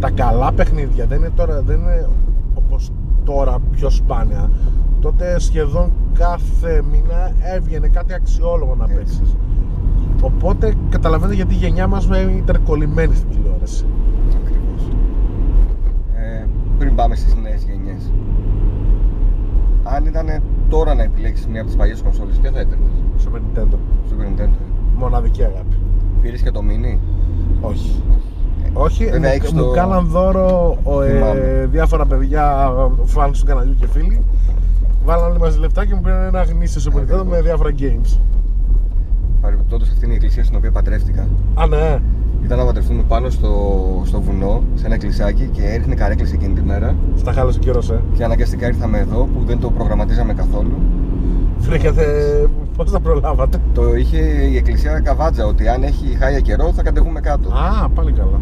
τα 0.00 0.10
καλά 0.10 0.52
παιχνίδια 0.52 1.06
δεν 1.06 1.18
είναι 1.18 1.30
τώρα, 1.36 1.62
δεν 1.66 1.76
είναι 1.80 2.06
όπω 2.06 2.31
τώρα 3.24 3.58
πιο 3.70 3.90
σπάνια. 3.90 4.50
Τότε 5.00 5.38
σχεδόν 5.38 5.92
κάθε 6.14 6.82
μήνα 6.90 7.32
έβγαινε 7.54 7.88
κάτι 7.88 8.14
αξιόλογο 8.14 8.74
να 8.74 8.84
Έτσι. 8.84 8.96
παίξεις. 8.96 9.36
Οπότε 10.22 10.74
καταλαβαίνετε 10.88 11.34
γιατί 11.34 11.54
η 11.54 11.56
γενιά 11.56 11.86
μας 11.86 12.08
ήταν 12.36 12.62
κολλημένη 12.64 13.14
στην 13.14 13.28
τηλεόραση. 13.30 13.84
Ακριβώς. 14.42 14.88
Ε, 16.16 16.46
πριν 16.78 16.94
πάμε 16.94 17.14
στις 17.14 17.34
νέες 17.34 17.62
γενιές. 17.64 18.12
Αν 19.82 20.06
ήταν 20.06 20.42
τώρα 20.68 20.94
να 20.94 21.02
επιλέξεις 21.02 21.46
μία 21.46 21.60
από 21.60 21.68
τις 21.68 21.78
παλιές 21.78 22.02
κονσόλες, 22.02 22.36
ποια 22.36 22.50
θα 22.50 22.60
έπαιρνες; 22.60 22.90
Super 23.18 23.38
Nintendo. 23.38 23.76
Super 24.08 24.40
Nintendo. 24.40 24.56
Μοναδική 24.96 25.42
αγάπη. 25.42 25.76
Πήρες 26.22 26.42
και 26.42 26.50
το 26.50 26.60
Mini; 26.60 26.98
Όχι. 27.60 28.02
Όχι, 28.74 29.04
Βέβαια, 29.04 29.18
μου, 29.20 29.26
έχεις 29.26 29.52
μου 29.52 29.60
το- 29.62 29.70
κάναν 29.70 30.06
δώρο 30.06 30.76
ο, 30.82 31.02
ε, 31.02 31.10
Θυμάμαι. 31.12 31.68
διάφορα 31.70 32.06
παιδιά, 32.06 32.72
φαν 33.04 33.32
του 33.32 33.40
καναλιού 33.46 33.74
και 33.80 33.86
φίλοι. 33.86 34.24
Βάλαν 35.04 35.30
όλοι 35.30 35.38
μαζί 35.38 35.58
λεφτά 35.58 35.86
και 35.86 35.94
μου 35.94 36.00
πήραν 36.00 36.22
ένα 36.22 36.42
γνήσιο 36.42 36.80
Super 36.84 36.96
Nintendo 36.96 37.02
Ακριβώς. 37.02 37.26
με 37.26 37.40
διάφορα 37.40 37.70
games. 37.78 38.18
Παρεμπιπτόντως 39.40 39.88
αυτή 39.90 40.04
είναι 40.04 40.12
η 40.12 40.16
εκκλησία 40.16 40.44
στην 40.44 40.56
οποία 40.56 40.70
παντρεύτηκα. 40.70 41.28
Α, 41.54 41.66
ναι. 41.66 41.98
Ήταν 42.44 42.58
να 42.58 42.64
παντρευτούμε 42.64 43.02
πάνω 43.08 43.30
στο, 43.30 43.52
στο 44.06 44.20
βουνό, 44.20 44.62
σε 44.74 44.86
ένα 44.86 44.94
εκκλησάκι 44.94 45.48
και 45.52 45.62
έριχνε 45.64 45.94
καρέκλες 45.94 46.32
εκείνη 46.32 46.54
τη 46.54 46.62
μέρα. 46.62 46.94
Στα 47.16 47.32
χάλασε 47.32 47.58
ο 47.58 47.62
καιρός, 47.62 47.90
ε. 47.90 48.00
Και 48.16 48.24
αναγκαστικά 48.24 48.66
ήρθαμε 48.66 48.98
εδώ 48.98 49.28
που 49.34 49.44
δεν 49.46 49.58
το 49.60 49.70
προγραμματίζαμε 49.70 50.34
καθόλου. 50.34 50.72
Βρήκατε. 51.58 52.04
Πώς 52.76 52.90
τα 52.90 53.00
προλάβατε; 53.00 53.58
Το 53.74 53.94
είχε 53.96 54.18
η 54.52 54.56
εκκλησία 54.56 55.00
καβάτζα 55.00 55.46
ότι 55.46 55.68
αν 55.68 55.82
έχει 55.82 56.16
χάλια 56.20 56.40
καιρό 56.40 56.72
θα 56.72 56.82
κατεβούμε 56.82 57.20
κάτω. 57.20 57.48
Α, 57.48 57.88
πάλι 57.88 58.12
καλά. 58.12 58.40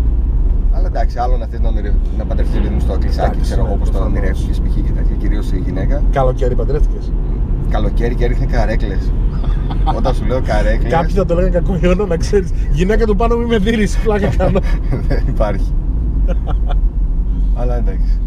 Αλλά 0.81 0.89
εντάξει, 0.89 1.19
άλλο 1.19 1.37
να 1.37 1.47
θες 1.47 1.61
να, 1.61 1.69
ονειρε... 1.69 1.93
να 2.19 2.25
παντρευτείς 2.25 2.59
παιδί 2.61 2.69
μου 2.75 2.81
στο 2.81 2.93
εκκλησάκι, 2.93 3.25
Εντάξει, 3.27 3.41
ξέρω 3.41 3.63
ναι, 3.63 3.67
εγώ 3.67 3.77
όπως 3.77 3.91
το 3.91 3.99
προφανώς. 3.99 4.19
ονειρεύτηκε 4.19 4.61
π.χ. 4.63 4.75
και 4.87 4.93
τέτοια, 4.93 5.17
κυρίως 5.17 5.53
η 5.53 5.59
γυναίκα. 5.59 6.03
Καλοκαίρι 6.13 6.55
παντρεύτηκες. 6.55 7.13
Καλοκαίρι 7.71 8.15
και 8.15 8.25
έριχνε 8.25 8.47
καρέκλες. 8.47 9.13
Όταν 9.99 10.15
σου 10.15 10.25
λέω 10.25 10.41
καρέκλε. 10.43 10.89
Κάποιοι 10.89 11.15
θα 11.15 11.25
το 11.25 11.35
λέγανε 11.35 11.53
κακό 11.53 11.79
ιόνο 11.83 12.07
να 12.07 12.17
ξέρεις. 12.17 12.51
Γυναίκα 12.71 13.07
του 13.07 13.17
πάνω 13.17 13.37
μη 13.37 13.45
με 13.45 13.59
δίνεις. 13.59 13.97
Πλάκα 13.97 14.29
κάνω. 14.37 14.61
δεν 15.09 15.25
υπάρχει. 15.29 15.73
Αλλά 17.61 17.77
εντάξει. 17.77 18.21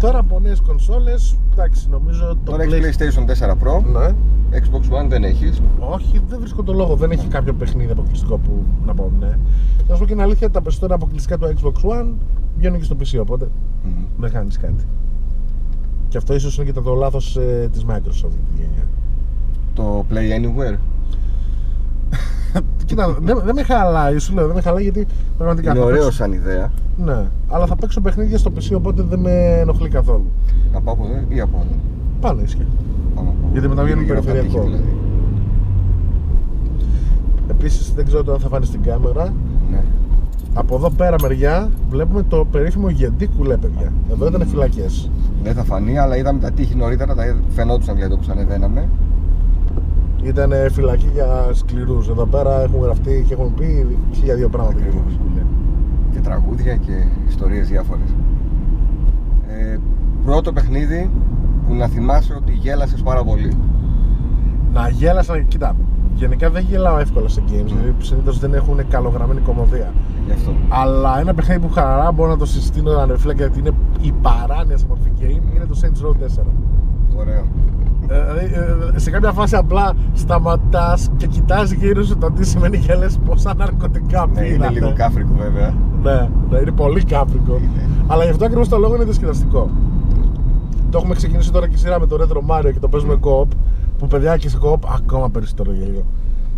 Τώρα 0.00 0.18
από 0.18 0.40
νέες 0.40 0.60
κονσόλες, 0.60 1.36
εντάξει, 1.52 1.88
νομίζω 1.90 2.26
το 2.44 2.50
Τώρα 2.50 2.62
έχεις 2.62 2.96
PlayStation- 2.96 3.20
PlayStation 3.20 3.26
4 3.26 3.50
Pro, 3.52 3.82
Ναι. 3.92 4.14
Xbox 4.58 5.04
One 5.04 5.08
δεν 5.08 5.24
έχεις. 5.24 5.60
Όχι, 5.78 6.20
δεν 6.28 6.38
βρίσκω 6.40 6.62
το 6.62 6.72
λόγο. 6.72 6.96
Δεν 6.96 7.10
έχει 7.10 7.26
κάποιο 7.26 7.52
παιχνίδι 7.54 7.92
αποκλειστικό 7.92 8.38
που 8.38 8.64
να 8.86 8.94
πω 8.94 9.12
ναι. 9.20 9.38
Να 9.88 9.94
σου 9.94 10.00
πω 10.00 10.06
και 10.06 10.12
την 10.12 10.20
αλήθεια, 10.20 10.50
τα 10.50 10.62
περισσότερα 10.62 10.94
αποκλειστικά 10.94 11.38
του 11.38 11.52
Xbox 11.56 11.90
One 11.90 12.06
βγαίνουν 12.58 12.78
και 12.78 12.84
στο 12.84 12.96
PC, 13.00 13.18
οπότε 13.20 13.48
δεν 14.18 14.30
κάνεις 14.30 14.56
κάτι. 14.58 14.84
Και 16.08 16.16
αυτό 16.16 16.34
ίσως 16.34 16.56
είναι 16.56 16.64
και 16.64 16.72
το 16.80 16.94
λάθος 16.94 17.36
ε, 17.36 17.68
της 17.72 17.84
Microsoft 17.84 18.26
αυτή 18.26 18.40
τη 18.54 18.60
γενιά. 18.60 18.84
Το 19.74 20.04
Play 20.10 20.14
Anywhere. 20.40 20.76
Κοίτα, 22.90 23.16
δεν, 23.20 23.40
δεν 23.44 23.54
με 23.54 23.62
χαλάει, 23.62 24.18
σου 24.18 24.34
λέω, 24.34 24.46
δεν 24.46 24.54
με 24.54 24.60
χαλάει 24.60 24.82
γιατί 24.82 25.06
πραγματικά. 25.36 25.70
Είναι 25.70 25.78
θα 25.78 25.84
ωραίο 25.84 25.96
παίξω- 26.02 26.16
σαν 26.18 26.32
ιδέα. 26.32 26.72
Ναι, 26.96 27.24
αλλά 27.48 27.66
θα 27.66 27.76
παίξω 27.76 28.00
παιχνίδια 28.00 28.38
στο 28.38 28.52
PC, 28.56 28.76
οπότε 28.76 29.02
δεν 29.08 29.18
με 29.20 29.58
ενοχλεί 29.60 29.88
καθόλου. 29.88 30.24
Να 30.72 30.80
πάω 30.80 30.94
από 30.94 31.04
εδώ 31.04 31.14
ή 31.28 31.40
από 31.40 31.56
εδώ; 31.56 31.76
Πάνω 32.20 32.40
ίσια. 32.44 32.66
Πάμε 33.14 33.28
από 33.28 33.36
εδώ. 33.42 33.48
Γιατί 33.52 33.68
μετά 33.68 33.82
βγαίνουν 33.82 34.04
Γύρω 34.04 34.18
από 34.18 34.26
τα 34.26 34.32
περιφερειακό. 34.32 34.64
τείχη, 34.66 34.76
δηλαδή. 34.76 34.96
Επίσης, 37.50 37.92
δεν 37.94 38.04
ξέρω 38.06 38.24
το 38.24 38.32
αν 38.32 38.38
θα 38.40 38.48
φάνεις 38.48 38.68
στην 38.68 38.82
κάμερα. 38.82 39.24
Ναι. 39.70 39.82
Από 40.54 40.74
εδώ 40.76 40.90
πέρα 40.90 41.16
μεριά 41.22 41.70
βλέπουμε 41.90 42.22
το 42.22 42.46
περίφημο 42.50 42.88
γεντή 42.88 43.26
κουλέ, 43.26 43.56
παιδιά. 43.56 43.92
Εδώ 44.10 44.26
ήταν 44.26 44.46
φυλακές. 44.46 45.10
Δεν 45.42 45.54
θα 45.54 45.64
φανεί, 45.64 45.98
αλλά 45.98 46.16
είδαμε 46.16 46.38
τα 46.40 46.50
τείχη 46.50 46.74
νωρίτερα, 46.76 47.14
τα 47.14 47.36
φαινόντουσαν 47.54 47.94
δηλαδή 47.94 48.12
όπως 48.14 48.28
ανεβαίναμε. 48.28 48.88
Ήταν 50.22 50.52
φυλακή 50.72 51.08
για 51.12 51.48
σκληρούς. 51.52 52.08
Εδώ 52.08 52.26
πέρα 52.26 52.62
έχουν 52.62 52.80
γραφτεί 52.82 53.24
και 53.28 53.34
έχουν 53.34 53.54
πει 53.54 53.98
χίλια 54.12 54.34
δύο 54.34 54.48
πράγματα 54.48 54.78
για 54.80 54.90
το 54.90 54.96
Ακριβώς. 54.98 55.18
κουλέ. 55.22 55.42
και 56.12 56.18
τραγούδια 56.18 56.76
και 56.76 56.92
ιστορίες 57.28 57.68
διάφορες. 57.68 58.14
Ε, 59.48 59.78
πρώτο 60.24 60.52
παιχνίδι 60.52 61.10
που 61.66 61.74
να 61.74 61.86
θυμάσαι 61.86 62.34
ότι 62.34 62.52
γέλασες 62.52 63.02
πάρα 63.02 63.24
πολύ. 63.24 63.56
Να 64.72 64.88
γέλασα, 64.88 65.40
κοίτα. 65.40 65.76
Γενικά 66.14 66.50
δεν 66.50 66.64
γελάω 66.68 66.98
εύκολα 66.98 67.28
σε 67.28 67.42
games, 67.46 67.64
δηλαδή 67.66 67.94
συνήθως 67.98 68.38
δεν 68.38 68.54
έχουν 68.54 68.88
καλογραμμένη 68.88 69.40
κομμωδία. 69.40 69.92
Γι' 70.26 70.32
αυτό. 70.32 70.52
Αλλά 70.68 71.20
ένα 71.20 71.34
παιχνίδι 71.34 71.60
που 71.60 71.70
χαρά 71.72 72.12
μπορώ 72.12 72.30
να 72.30 72.36
το 72.36 72.46
συστήνω 72.46 72.90
ανεφλέγκα 72.98 73.44
γιατί 73.44 73.58
είναι 73.58 73.70
η 74.00 74.12
παράνοια 74.22 74.76
σε 74.78 74.86
μορφή 74.88 75.10
game 75.20 75.54
είναι 75.56 75.66
το 75.68 75.80
Saints 75.82 76.06
Row 76.06 76.42
4. 76.42 76.44
Ωραίο. 77.16 77.44
Ε, 78.40 78.46
Δηλαδή, 78.46 78.96
ε, 78.96 78.98
σε 78.98 79.10
κάποια 79.10 79.32
φάση 79.32 79.56
απλά 79.56 79.92
σταματάς 80.14 81.10
και 81.16 81.26
κοιτάζει 81.26 81.74
γύρω 81.76 82.02
σου 82.04 82.16
το 82.18 82.30
τι 82.30 82.46
σημαίνει 82.46 82.78
και 82.78 82.94
λες 82.94 83.18
πόσα 83.24 83.54
ναρκωτικά 83.54 84.26
Ναι, 84.34 84.40
είναι 84.40 84.52
πήρανε. 84.56 84.70
λίγο 84.72 84.92
κάφρικο 84.96 85.34
βέβαια. 85.38 85.74
Ναι, 86.02 86.28
ναι, 86.50 86.58
είναι 86.58 86.70
πολύ 86.70 87.04
κάπρικο. 87.04 87.52
Είναι. 87.56 87.88
Αλλά 88.06 88.24
γι' 88.24 88.30
αυτό 88.30 88.44
ακριβώς 88.44 88.68
το 88.68 88.78
λόγο 88.78 88.94
είναι 88.94 89.04
διασκεδαστικό. 89.04 89.70
Το 90.90 90.98
έχουμε 90.98 91.14
ξεκινήσει 91.14 91.52
τώρα 91.52 91.68
και 91.68 91.76
σειρά 91.76 92.00
με 92.00 92.06
το 92.06 92.16
Retro 92.20 92.50
Mario 92.56 92.72
και 92.72 92.78
το 92.80 92.88
παίζουμε 92.88 93.18
co-op. 93.22 93.46
Που 93.98 94.06
παιδιά 94.06 94.36
και 94.36 94.48
σε 94.48 94.58
co-op 94.62 94.78
ακόμα 94.94 95.30
περισσότερο 95.30 95.72
γέλιο. 95.72 96.04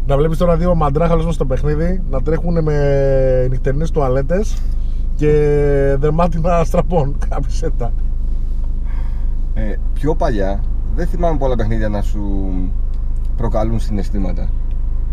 Να 0.06 0.16
βλέπεις 0.16 0.38
τώρα 0.38 0.56
δύο 0.56 0.74
μαντράχαλου 0.74 1.20
μέσα 1.20 1.32
στο 1.32 1.44
παιχνίδι 1.44 2.02
να 2.10 2.22
τρέχουν 2.22 2.62
με 2.62 3.46
νυχτερινές 3.50 3.90
τουαλέτες 3.90 4.56
και 5.16 5.28
δερμάτινα 5.98 6.64
στραπών. 6.64 7.16
Κάπισέτα. 7.28 7.92
Ε, 9.54 9.74
πιο 9.94 10.14
παλιά 10.14 10.60
δεν 10.94 11.06
θυμάμαι 11.06 11.38
πολλά 11.38 11.56
παιχνίδια 11.56 11.88
να 11.88 12.02
σου 12.02 12.52
προκαλούν 13.36 13.80
συναισθήματα. 13.80 14.48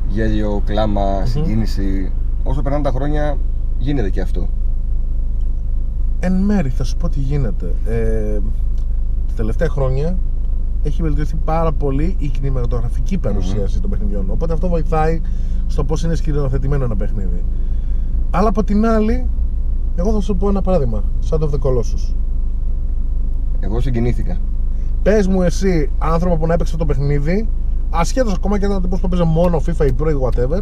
Γέλιο, 0.07 0.61
κλάμα, 0.65 1.25
συγκίνηση. 1.25 2.11
Όσο 2.43 2.61
περνάνε 2.61 2.83
τα 2.83 2.91
χρόνια 2.91 3.37
γίνεται 3.77 4.09
και 4.09 4.21
αυτό. 4.21 4.47
Εν 6.19 6.33
μέρη 6.33 6.69
θα 6.69 6.83
σου 6.83 6.97
πω 6.97 7.09
τι 7.09 7.19
γίνεται. 7.19 7.73
Ε, 7.85 8.39
τα 9.27 9.33
τελευταία 9.35 9.69
χρόνια 9.69 10.17
έχει 10.83 11.01
βελτιωθεί 11.01 11.35
πάρα 11.45 11.71
πολύ 11.71 12.15
η 12.19 12.27
κινηματογραφική 12.27 13.17
παρουσίαση 13.17 13.81
των 13.81 13.89
παιχνιδιών. 13.89 14.29
Οπότε 14.29 14.53
αυτό 14.53 14.67
βοηθάει 14.67 15.21
στο 15.67 15.83
πώς 15.83 16.03
είναι 16.03 16.15
σκηνοθετημένο 16.15 16.83
ένα 16.83 16.95
παιχνίδι. 16.95 17.43
Αλλά 18.31 18.49
από 18.49 18.63
την 18.63 18.85
άλλη, 18.85 19.27
εγώ 19.95 20.11
θα 20.11 20.19
σου 20.19 20.35
πω 20.35 20.49
ένα 20.49 20.61
παράδειγμα. 20.61 21.03
Σαν 21.19 21.39
το 21.39 21.49
The 21.53 21.67
Colossus. 21.67 22.15
Εγώ 23.59 23.79
συγκινήθηκα. 23.79 24.37
Πες 25.03 25.27
μου 25.27 25.41
εσύ, 25.41 25.89
άνθρωπο 25.97 26.37
που 26.37 26.47
να 26.47 26.53
έπαιξε 26.53 26.77
το 26.77 26.85
παιχνίδι, 26.85 27.47
ασχέτως 27.89 28.33
ακόμα 28.33 28.59
και 28.59 28.65
ήταν 28.65 28.81
τύπος 28.81 28.99
που 28.99 29.05
έπαιζε 29.05 29.23
μόνο 29.23 29.61
FIFA 29.65 29.85
ή 29.85 29.91
Pro 29.99 30.09
ή 30.09 30.15
whatever, 30.23 30.61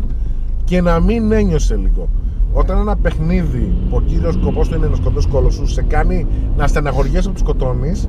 και 0.63 0.81
να 0.81 0.99
μην 0.99 1.31
ένιωσε 1.31 1.75
λίγο. 1.75 2.07
Όταν 2.53 2.77
ένα 2.77 2.95
παιχνίδι 2.95 3.75
που 3.89 3.95
ο 3.95 4.01
κύριος 4.01 4.33
σκοπός 4.33 4.67
του 4.67 4.75
είναι 4.75 4.87
να 4.87 4.95
σκοτώσει 4.95 5.27
κόλωσου, 5.27 5.67
σε 5.67 5.81
κάνει 5.81 6.25
να 6.57 6.67
στεναχωριέσαι 6.67 7.27
που 7.27 7.33
τους 7.33 7.41
σκοτώνεις, 7.41 8.07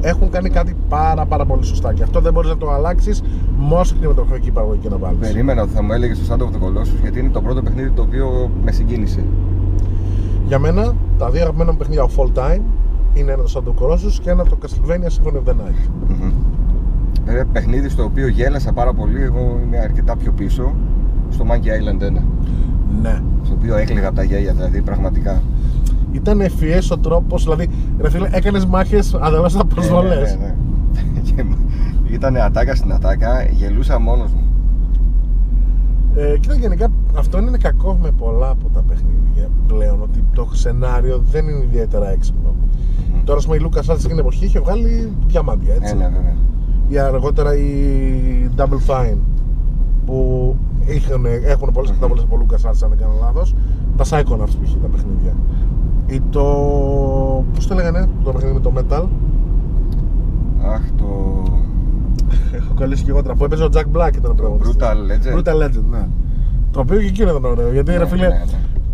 έχουν 0.00 0.30
κάνει 0.30 0.48
κάτι 0.48 0.76
πάρα, 0.88 1.24
πάρα 1.26 1.44
πολύ 1.44 1.64
σωστά. 1.64 1.92
Και 1.92 2.02
αυτό 2.02 2.20
δεν 2.20 2.32
μπορείς 2.32 2.50
να 2.50 2.56
το 2.56 2.70
αλλάξεις 2.70 3.22
μόνο 3.56 3.84
στην 3.84 3.96
κινηματογραφική 3.96 4.50
παραγωγή 4.50 4.80
και 4.80 4.88
να 4.88 4.96
βάλεις. 4.96 5.18
Περίμενα 5.18 5.62
ότι 5.62 5.72
θα 5.72 5.82
μου 5.82 5.92
έλεγες 5.92 6.18
το 6.18 6.34
Shadow 6.34 6.42
of 6.42 6.52
the 6.52 6.64
Colossus 6.66 7.00
γιατί 7.02 7.18
είναι 7.18 7.28
το 7.28 7.40
πρώτο 7.40 7.62
παιχνίδι 7.62 7.90
το 7.90 8.02
οποίο 8.02 8.50
με 8.64 8.72
συγκίνησε. 8.72 9.24
Για 10.46 10.58
μένα, 10.58 10.94
τα 11.18 11.30
δύο 11.30 11.40
αγαπημένα 11.40 11.70
μου 11.72 11.78
παιχνίδια 11.78 12.06
of 12.06 12.22
all 12.22 12.38
time 12.38 12.60
είναι 13.14 13.32
ένας 13.32 13.52
το 13.52 13.62
Shadow 13.64 13.68
of 13.68 13.82
the 13.82 13.84
Colossus 13.84 14.12
και 14.22 14.30
ένα 14.30 14.44
το 14.44 14.58
Castlevania 14.62 15.06
Symphony 15.06 15.36
of 15.36 15.50
the 15.50 15.52
Night. 15.52 15.88
Μμμ. 16.08 16.32
Βέβαια, 17.24 17.44
παιχνίδι 17.44 17.88
στο 17.88 18.04
οποίο 18.04 18.28
γέλασα 18.28 18.72
πάρα 18.72 18.92
πολύ, 18.92 19.22
εγώ 19.22 19.60
είμαι 19.64 19.78
αρκετά 19.78 20.16
πιο 20.16 20.32
πίσω, 20.32 20.74
στο 21.30 21.44
Monkey 21.48 21.54
Island 21.54 22.18
1. 22.18 22.22
Ναι. 23.02 23.22
Στο 23.44 23.54
οποίο 23.54 23.76
έκλαιγα 23.76 24.06
από 24.06 24.16
τα 24.16 24.22
γέλια, 24.22 24.52
δηλαδή 24.52 24.80
πραγματικά. 24.80 25.42
Ήταν 26.12 26.40
ευφυές 26.40 26.90
ο 26.90 26.98
τρόπος, 26.98 27.42
δηλαδή, 27.42 27.68
ρε 28.00 28.10
φίλε, 28.10 28.28
έκανες 28.32 28.66
μάχες 28.66 29.14
αδελφές 29.20 29.54
από 29.54 29.74
προσβολέ. 29.74 30.14
Ναι, 30.14 30.20
ναι, 30.20 30.36
ναι. 30.40 30.54
Και 32.06 32.14
Ήταν 32.14 32.36
ατάκα 32.36 32.74
στην 32.74 32.92
ατάκα, 32.92 33.42
γελούσα 33.50 33.98
μόνος 33.98 34.32
μου. 34.32 34.51
Ε, 36.14 36.38
κοίτα, 36.38 36.54
γενικά 36.54 36.88
αυτό 37.16 37.38
είναι 37.38 37.58
κακό 37.58 37.98
με 38.02 38.10
πολλά 38.10 38.48
από 38.50 38.68
τα 38.68 38.82
παιχνίδια 38.88 39.48
πλέον. 39.66 40.02
Ότι 40.02 40.24
το 40.34 40.48
σενάριο 40.52 41.22
δεν 41.30 41.48
είναι 41.48 41.64
ιδιαίτερα 41.64 42.10
έξυπνο. 42.10 42.54
Τώρα, 43.24 43.38
ας 43.38 43.44
πούμε, 43.44 43.56
η 43.56 43.60
Lucas 43.64 43.78
Arts 43.78 43.94
εκείνη 43.94 44.08
την 44.08 44.18
εποχή 44.18 44.44
είχε 44.44 44.60
βγάλει 44.60 45.12
διαμάντια, 45.26 45.74
έτσι. 45.74 45.94
Ε, 45.94 45.96
ναι, 45.96 46.08
βέβαια. 46.08 46.36
Ή 46.88 46.98
αργότερα 46.98 47.56
η 47.56 48.50
Double 48.56 48.90
Fine 48.90 49.18
που 50.06 50.56
είχαν, 50.84 51.24
έχουν 51.44 51.70
πολλές 51.72 51.90
καταβολές 51.90 52.24
από 52.24 52.38
Lucas 52.40 52.70
Arts, 52.70 52.80
αν 52.82 52.88
δεν 52.88 52.98
κάνω 52.98 53.12
λάθος. 53.20 53.54
Τα 53.96 54.04
Psychonauts 54.04 54.54
που 54.58 54.62
είχε 54.64 54.76
τα 54.82 54.88
παιχνίδια. 54.88 55.36
Ή 56.06 56.20
το. 56.30 56.44
Πώς 57.54 57.66
το 57.66 57.74
λέγανε 57.74 58.08
το 58.24 58.32
παιχνίδι 58.32 58.54
με 58.54 58.60
το 58.60 58.72
Metal; 58.76 59.04
Αχ, 60.64 60.80
το 60.96 61.42
Έχω 62.52 62.74
κολλήσει 62.74 63.04
και 63.04 63.10
εγώ 63.10 63.22
τώρα. 63.22 63.34
Που 63.34 63.44
έπαιζε 63.44 63.64
ο 63.64 63.68
Jack 63.72 63.96
Black 63.96 64.10
ήταν 64.16 64.30
ο 64.30 64.34
πρωταγωνιστής. 64.34 64.76
Brutal 64.78 64.94
Legend. 64.94 65.38
Brutal 65.38 65.62
Legend, 65.66 65.84
ναι. 65.90 66.06
Το 66.70 66.80
οποίο 66.80 66.98
και 66.98 67.06
εκείνο 67.06 67.30
ήταν 67.30 67.44
ωραίο. 67.44 67.72
Γιατί 67.72 67.90
Ναι, 67.90 67.96
ρε 67.96 68.06
φίλε, 68.06 68.26
ναι, 68.28 68.34
ναι. 68.34 68.44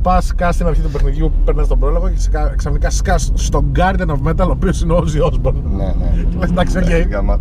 πας 0.03 0.27
σκας 0.27 0.53
στην 0.53 0.67
αρχή 0.67 0.81
του 0.81 0.91
παιχνιδιού, 0.91 1.33
περνά 1.45 1.67
τον 1.67 1.79
πρόλογο 1.79 2.09
και 2.09 2.19
σκα- 2.21 2.55
ξαφνικά 2.57 2.91
σκας 2.91 3.31
στον 3.35 3.65
Guardian 3.77 4.07
of 4.07 4.29
Metal, 4.31 4.47
ο 4.47 4.51
οποίος 4.51 4.83
είναι 4.83 4.93
ο 4.93 5.05
Ozzy 5.07 5.23
Osbourne. 5.33 5.63
Ναι, 5.77 5.85
ναι. 5.85 6.25
Και 6.31 6.37
λες, 6.39 6.51
εντάξει, 6.51 6.79
οκ. 6.79 6.85
Γάμα- 7.13 7.39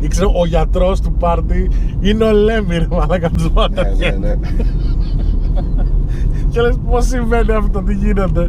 Ή 0.00 0.08
ξέρω, 0.08 0.32
ο 0.36 0.46
γιατρός 0.46 1.00
του 1.00 1.12
πάρτι 1.12 1.70
είναι 2.00 2.24
ο 2.24 2.32
Lemmy, 2.32 2.74
ρε 2.74 2.88
μαλάκα 2.88 3.30
τους 3.30 3.50
Ναι, 3.70 4.08
ναι, 4.08 4.16
ναι. 4.18 4.34
Και 6.50 6.60
λες, 6.60 6.78
πώς 6.90 7.04
συμβαίνει 7.06 7.52
αυτό, 7.52 7.82
τι 7.82 7.94
γίνεται. 7.94 8.48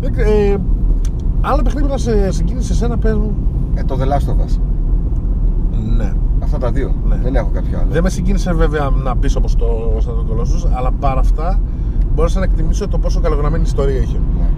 Δεν 0.00 0.12
ξέ- 0.12 0.26
Ε, 0.28 0.56
άλλο 1.40 1.62
παιχνίδι 1.62 1.86
που 1.86 1.92
να 1.92 1.98
σε 1.98 2.32
συγκίνησε 2.32 2.72
εσένα, 2.72 2.98
πες 2.98 3.14
μου. 3.14 3.34
Ε, 3.74 3.84
το 3.84 3.98
The 4.00 4.04
Last 4.04 4.28
of 4.28 4.44
Us. 4.44 4.58
Ναι. 5.96 6.12
Αυτά 6.42 6.58
τα 6.58 6.70
δύο. 6.70 6.94
Ναι. 7.08 7.16
Δεν 7.16 7.34
έχω 7.34 7.50
κάποιο 7.52 7.78
άλλο. 7.78 7.90
Δεν 7.90 8.02
με 8.02 8.10
συγκίνησε 8.10 8.52
βέβαια 8.52 8.90
να 8.90 9.14
μπει 9.14 9.28
όπω 9.36 9.56
το 9.56 9.66
Shadow 9.98 10.10
of 10.10 10.32
the 10.32 10.32
Colossus, 10.32 10.70
αλλά 10.76 10.90
παρά 10.90 11.20
αυτά 11.20 11.60
μπόρεσα 12.14 12.38
να 12.38 12.44
εκτιμήσω 12.44 12.88
το 12.88 12.98
πόσο 12.98 13.20
καλογραμμένη 13.20 13.62
ιστορία 13.62 14.00
είχε. 14.00 14.20
Ναι. 14.38 14.48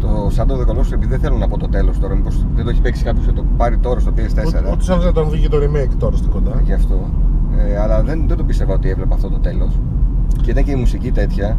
Το 0.00 0.30
Shadow 0.36 0.52
of 0.52 0.66
the 0.66 0.70
Colossus, 0.70 0.92
επειδή 0.92 1.06
δεν 1.06 1.20
θέλω 1.20 1.36
να 1.36 1.48
πω 1.48 1.58
το 1.58 1.68
τέλος 1.68 1.98
τώρα, 1.98 2.14
μήπως 2.14 2.46
δεν 2.54 2.64
το 2.64 2.70
έχει 2.70 2.80
παίξει 2.80 3.04
κάποιος 3.04 3.24
και 3.24 3.32
το 3.32 3.44
πάρει 3.56 3.78
τώρα 3.78 4.00
στο 4.00 4.12
PS4. 4.16 4.72
Ούτε 4.72 4.82
σαν 4.82 4.98
να 4.98 5.12
τον 5.12 5.28
βγήκε 5.28 5.48
το 5.48 5.56
remake 5.56 5.94
τώρα 5.98 6.16
στην 6.16 6.30
κοντά. 6.30 6.60
Γι' 6.64 6.72
αυτό. 6.72 7.10
Ε, 7.56 7.78
αλλά 7.78 8.02
δεν, 8.02 8.24
δεν 8.28 8.36
το 8.36 8.44
πίστευα 8.44 8.74
ότι 8.74 8.88
έβλεπα 8.88 9.14
αυτό 9.14 9.28
το 9.28 9.38
τέλος. 9.38 9.78
Και 10.42 10.50
ήταν 10.50 10.64
και 10.64 10.70
η 10.70 10.74
μουσική 10.74 11.10
τέτοια. 11.10 11.56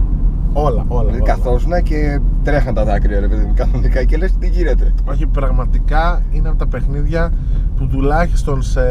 Όλα, 0.53 0.85
όλα. 0.87 1.05
Δηλαδή 1.09 1.21
όλα. 1.21 1.33
καθόσουνα 1.33 1.81
και 1.81 2.19
τρέχαν 2.43 2.73
τα 2.73 2.83
δάκρυα, 2.85 3.19
ρε 3.19 3.27
παιδί 3.27 3.45
μου, 3.45 3.53
κανονικά 3.55 4.03
και 4.03 4.17
λες 4.17 4.31
τι 4.39 4.47
γίνεται. 4.47 4.93
Όχι, 5.05 5.25
πραγματικά 5.25 6.21
είναι 6.31 6.49
από 6.49 6.57
τα 6.57 6.67
παιχνίδια 6.67 7.31
που 7.77 7.87
τουλάχιστον 7.87 8.61
σε. 8.61 8.81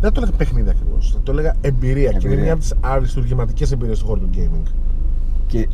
Δεν 0.00 0.12
το 0.12 0.20
έλεγα 0.22 0.36
παιχνίδι 0.36 0.70
ακριβώς. 0.70 1.18
Το 1.22 1.32
έλεγα 1.32 1.54
εμπειρία. 1.60 2.10
Και 2.10 2.16
είναι 2.16 2.24
Εμπειρία. 2.26 2.42
μια 2.42 2.52
από 2.52 2.60
τις 2.62 2.74
αριστουργηματικέ 2.80 3.64
εμπειρίες 3.72 3.98
του 3.98 4.06
χώρου 4.06 4.20
του 4.20 4.28
gaming. 4.34 4.68
Και 5.46 5.68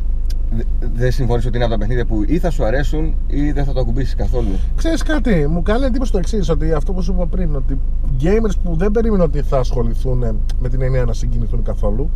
δε- 0.55 0.87
δεν 0.95 1.11
συμφωνείς 1.11 1.45
ότι 1.45 1.55
είναι 1.55 1.65
από 1.65 1.73
τα 1.73 1.79
παιχνίδια 1.79 2.05
που 2.05 2.23
ή 2.27 2.37
θα 2.39 2.49
σου 2.49 2.65
αρέσουν 2.65 3.13
ή 3.27 3.51
δεν 3.51 3.65
θα 3.65 3.73
το 3.73 3.79
ακουμπήσεις 3.79 4.15
καθόλου. 4.15 4.47
Ξέρεις 4.75 5.03
κάτι, 5.03 5.47
μου 5.47 5.61
κάνει 5.61 5.85
εντύπωση 5.85 6.11
το 6.11 6.17
εξής: 6.17 6.49
Ότι 6.49 6.71
αυτό 6.73 6.93
που 6.93 7.01
σου 7.01 7.11
είπα 7.13 7.25
πριν, 7.25 7.55
ότι 7.55 7.77
gamers 8.21 8.53
που 8.63 8.75
δεν 8.75 8.91
περίμεναν 8.91 9.25
ότι 9.25 9.41
θα 9.41 9.57
ασχοληθούν 9.57 10.17
με 10.61 10.69
την 10.69 10.81
έννοια 10.81 11.05
να 11.05 11.13
συγκινηθούν 11.13 11.63
καθόλου, 11.63 12.09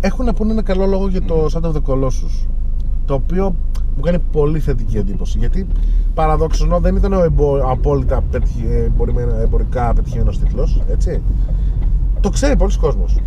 έχουν 0.00 0.24
να 0.24 0.32
πούνε 0.32 0.52
ένα 0.52 0.62
καλό 0.62 0.86
λόγο 0.86 1.08
για 1.08 1.22
το 1.22 1.46
Shadow 1.52 1.66
of 1.66 1.72
the 1.72 1.82
Colossus. 1.86 2.46
Το 3.04 3.14
οποίο 3.14 3.54
μου 3.96 4.02
κάνει 4.02 4.18
πολύ 4.32 4.58
θετική 4.60 4.96
εντύπωση. 4.96 5.38
Γιατί 5.38 5.66
παραδόξως 6.14 6.68
δεν 6.80 6.96
ήταν 6.96 7.12
ο 7.12 7.22
εμπο- 7.22 7.70
απόλυτα 7.70 8.22
πετυχε- 8.30 8.84
εμπορημένα- 8.84 9.40
εμπορικά 9.40 9.92
πετυχημένος 9.92 10.38
τίτλος, 10.38 10.82
έτσι. 10.90 11.20
Το 12.20 12.30
ξέρει 12.30 12.56
πολλοί 12.56 12.76
κόσμος. 12.80 13.18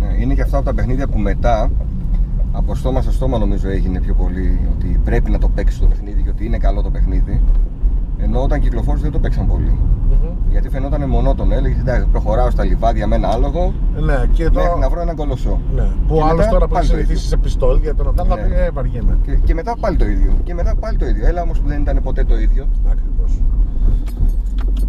Ναι, 0.00 0.22
είναι 0.22 0.34
και 0.34 0.42
αυτά 0.42 0.56
από 0.56 0.66
τα 0.66 0.74
παιχνίδια 0.74 1.08
που 1.08 1.18
μετά 1.18 1.70
από 2.52 2.74
στόμα 2.74 3.02
σε 3.02 3.12
στόμα 3.12 3.38
νομίζω 3.38 3.68
έγινε 3.68 4.00
πιο 4.00 4.14
πολύ 4.14 4.58
ότι 4.76 5.00
πρέπει 5.04 5.30
να 5.30 5.38
το 5.38 5.48
παίξει 5.48 5.80
το 5.80 5.86
παιχνίδι 5.86 6.22
και 6.22 6.28
ότι 6.28 6.46
είναι 6.46 6.58
καλό 6.58 6.82
το 6.82 6.90
παιχνίδι. 6.90 7.40
Ενώ 8.24 8.42
όταν 8.42 8.60
κυκλοφόρησε 8.60 9.02
δεν 9.02 9.12
το 9.12 9.18
παίξαν 9.18 9.46
πολύ. 9.46 9.78
Γιατί 10.50 10.68
φαινόταν 10.68 11.08
μονότονο. 11.08 11.54
Έλεγε 11.54 11.80
εντάξει, 11.80 12.06
προχωράω 12.12 12.50
στα 12.50 12.64
λιβάδια 12.64 13.06
με 13.06 13.14
ένα 13.16 13.28
άλογο 13.28 13.74
Ναι, 14.00 14.26
και 14.32 14.42
μέχρι 14.42 14.54
να 14.68 14.74
τώρα. 14.74 14.88
βρω 14.88 15.00
έναν 15.00 15.16
κολοσσό. 15.16 15.60
Ναι, 15.74 15.82
που 15.82 16.14
Και 16.14 16.20
ο 16.20 16.24
άλλος 16.24 16.36
μετά 16.36 16.48
τώρα 16.50 16.66
που 16.66 16.72
πάλι 16.72 16.84
έχει 16.86 16.94
το 16.94 17.00
ίδιο. 17.00 17.06
συνηθίσει 17.06 17.28
σε 17.28 17.36
πιστόλ 17.36 17.78
για 17.80 17.94
τον 17.94 18.08
Ατάλ 18.08 18.26
θα 18.28 18.34
Ναι. 18.36 18.42
πει 18.42 18.54
Ε, 18.54 18.70
βαριέμαι. 18.70 19.18
Και, 19.26 19.32
και 19.44 19.54
μετά 19.54 19.76
πάλι 19.80 19.96
το 19.96 20.06
ίδιο. 20.06 20.32
Και 20.44 20.54
μετά 20.54 20.74
πάλι 20.80 20.96
το 20.98 21.06
ίδιο. 21.06 21.26
Έλα 21.26 21.42
όμως 21.42 21.58
που 21.60 21.68
δεν 21.68 21.80
ήταν 21.80 22.00
ποτέ 22.02 22.24
το 22.24 22.38
ίδιο. 22.38 22.66
Ακριβώς. 22.90 23.40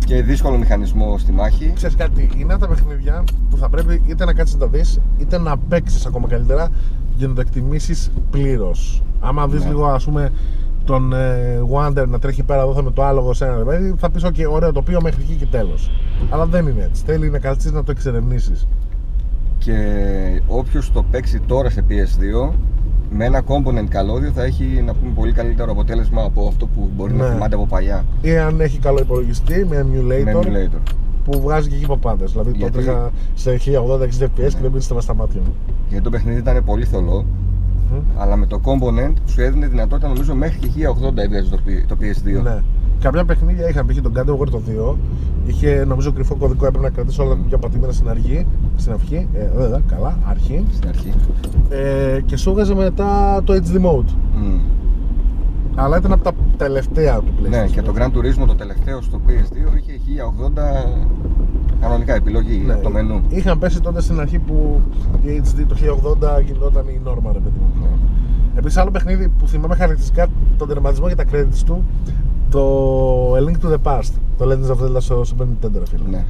Και 0.05 0.21
δύσκολο 0.23 0.57
μηχανισμό 0.57 1.17
στη 1.17 1.31
μάχη. 1.31 1.71
Ξέρεις 1.75 1.95
κάτι, 1.95 2.29
είναι 2.37 2.53
από 2.53 2.61
τα 2.61 2.67
παιχνίδια 2.67 3.23
που 3.49 3.57
θα 3.57 3.69
πρέπει 3.69 4.01
είτε 4.07 4.25
να 4.25 4.33
κάτσεις 4.33 4.55
να 4.55 4.61
τα 4.61 4.67
δεις 4.77 4.99
είτε 5.17 5.37
να 5.37 5.57
παίξεις 5.57 6.05
ακόμα 6.05 6.27
καλύτερα 6.27 6.67
για 7.15 7.27
να 7.27 7.33
το 7.33 7.41
εκτιμήσεις 7.41 8.11
πλήρως. 8.31 9.01
Άμα 9.19 9.47
δεις 9.47 9.63
Ναι. 9.63 9.69
λίγο 9.69 9.85
ας 9.85 10.03
πούμε 10.05 10.31
τον 10.85 11.13
ε, 11.13 11.61
Wander 11.73 12.05
να 12.07 12.19
τρέχει 12.19 12.43
πέρα 12.43 12.61
εδώ 12.61 12.73
θα 12.73 12.83
με 12.83 12.91
το 12.91 13.03
άλογο 13.03 13.33
σε 13.33 13.45
ένα 13.45 13.55
ρεβέδι 13.55 13.93
θα 13.97 14.09
πεις 14.09 14.25
ok 14.25 14.45
ωραίο 14.51 14.71
τοπίο 14.71 15.01
μέχρι 15.01 15.21
εκεί 15.23 15.33
και 15.35 15.45
τέλος. 15.45 15.91
Αλλά 16.29 16.45
δεν 16.45 16.67
είναι 16.67 16.83
έτσι. 16.83 17.03
Θέλει 17.05 17.29
να 17.29 17.39
κάτσεις 17.39 17.71
να 17.71 17.83
το 17.83 17.91
εξερευνήσεις. 17.91 18.67
Και 19.57 19.75
όποιος 20.47 20.91
το 20.91 21.03
παίξει 21.11 21.39
τώρα 21.39 21.69
σε 21.69 21.83
PS2 21.89 22.51
με 23.09 23.25
ένα 23.25 23.41
component 23.47 23.85
καλώδιο 23.89 24.31
θα 24.31 24.43
έχει 24.43 24.63
να 24.85 24.93
πούμε 24.93 25.11
πολύ 25.15 25.31
καλύτερο 25.31 25.71
αποτέλεσμα 25.71 26.23
από 26.23 26.47
αυτό 26.47 26.65
που 26.65 26.89
μπορεί 26.95 27.13
να 27.13 27.27
Ναι. 27.27 27.33
θυμάται 27.33 27.55
από 27.55 27.65
παλιά. 27.65 28.05
Ή 28.21 28.37
αν 28.37 28.59
έχει 28.61 28.79
καλό 28.79 28.99
υπολογιστή 29.01 29.65
με 29.69 29.85
emulator, 29.85 30.23
Με 30.23 30.33
emulator. 30.41 30.79
που 31.23 31.41
βγάζει 31.41 31.69
και 31.69 31.75
εκεί 31.75 31.85
παπάδες. 31.85 32.31
Δηλαδή 32.31 32.51
το 32.51 32.57
Γιατί- 32.57 32.71
τρέχα 32.83 33.11
σε 33.33 33.51
1080-60 33.57 34.23
fps 34.25 34.49
και 34.53 34.57
δεν 34.61 34.71
πήρε 34.71 34.79
στα 35.01 35.13
μάτια 35.15 35.41
μου. 35.45 35.53
Γιατί 35.89 36.03
το 36.03 36.09
παιχνίδι 36.09 36.39
ήταν 36.39 36.63
πολύ 36.65 36.85
θολό, 36.85 37.25
Μμ. 37.91 38.21
αλλά 38.21 38.35
με 38.35 38.45
το 38.45 38.59
component 38.63 39.13
σου 39.25 39.41
έδινε 39.41 39.67
δυνατότητα 39.67 40.07
νομίζω 40.07 40.35
μέχρι 40.35 40.57
και 40.59 40.67
1080 41.13 41.17
έβγαζε 41.17 41.49
το, 41.49 41.59
P- 41.67 41.85
το 41.87 41.95
PS2. 42.01 42.43
Ναι. 42.43 42.61
Κάποια 42.99 43.25
παιχνίδια 43.25 43.69
είχαν 43.69 43.85
π.χ. 43.85 44.01
τον 44.01 44.13
God 44.15 44.29
of 44.29 44.37
War 44.41 44.49
το 44.49 44.61
2. 44.91 44.95
Είχε 45.45 45.83
νομίζω 45.87 46.11
κρυφό 46.11 46.35
κωδικό, 46.35 46.65
έπρεπε 46.65 46.85
να 46.85 46.91
κρατήσει 46.93 47.21
όλα 47.21 47.29
τα 47.29 47.35
κουμπιά 47.35 47.57
πατημένα 47.57 47.93
στην 47.93 48.09
αρχή. 48.09 48.45
Στην 48.75 48.93
αρχή, 48.93 49.27
ε, 49.33 49.47
βέβαια, 49.55 49.81
καλά, 49.87 50.17
αρχή. 50.29 50.65
Στην 50.73 50.89
αρχή. 50.89 51.13
Ε, 51.69 52.19
και 52.25 52.37
σου 52.37 52.49
έβγαζε 52.49 52.75
μετά 52.75 53.41
το 53.43 53.53
HD 53.53 53.75
mode. 53.85 54.09
Μμ. 54.35 54.59
Αλλά 55.75 55.97
ήταν 55.97 56.11
από 56.11 56.23
τα 56.23 56.31
τελευταία 56.57 57.17
του 57.19 57.33
PlayStation. 57.41 57.49
Ναι, 57.49 57.65
και 57.71 57.81
το 57.81 57.93
Gran 57.97 58.05
Turismo 58.07 58.45
το 58.47 58.55
τελευταίο 58.55 59.01
στο 59.01 59.19
PS2 59.27 59.77
είχε 59.77 59.99
1080 60.45 60.51
Κανονικά 61.85 62.15
επιλογή 62.15 62.63
Ναι. 62.65 62.73
από 62.73 62.83
το 62.83 62.89
μενού. 62.89 63.21
Είχαν 63.29 63.59
πέσει 63.59 63.81
τότε 63.81 64.01
στην 64.01 64.19
αρχή 64.19 64.39
που 64.39 64.81
η 65.23 65.41
HD 65.43 65.63
το 65.67 65.75
1080 65.75 66.39
γινόταν 66.45 66.87
η 66.87 66.99
νόρμα, 67.03 67.31
ρε 67.33 67.39
παιδί 67.39 67.59
μου. 67.59 67.67
Ναι. 67.81 67.87
Επίσης, 68.57 68.77
άλλο 68.77 68.91
παιχνίδι 68.91 69.27
που 69.39 69.47
θυμάμαι 69.47 69.75
χαρακτηριστικά 69.75 70.27
τον 70.57 70.67
τερματισμό 70.67 71.07
και 71.07 71.15
τα 71.15 71.23
credits 71.31 71.61
του, 71.65 71.83
το 72.49 73.33
A 73.35 73.39
Link 73.39 73.65
to 73.65 73.73
the 73.73 73.77
Past. 73.83 74.11
Το 74.37 74.45
Legends 74.51 74.71
of 74.75 74.83
Zelda 74.85 74.97
στο 75.01 75.21
Super 75.21 75.41
Nintendo, 75.43 75.71
ρε 75.79 75.85
φίλε. 75.89 76.09
Ναι. 76.09 76.25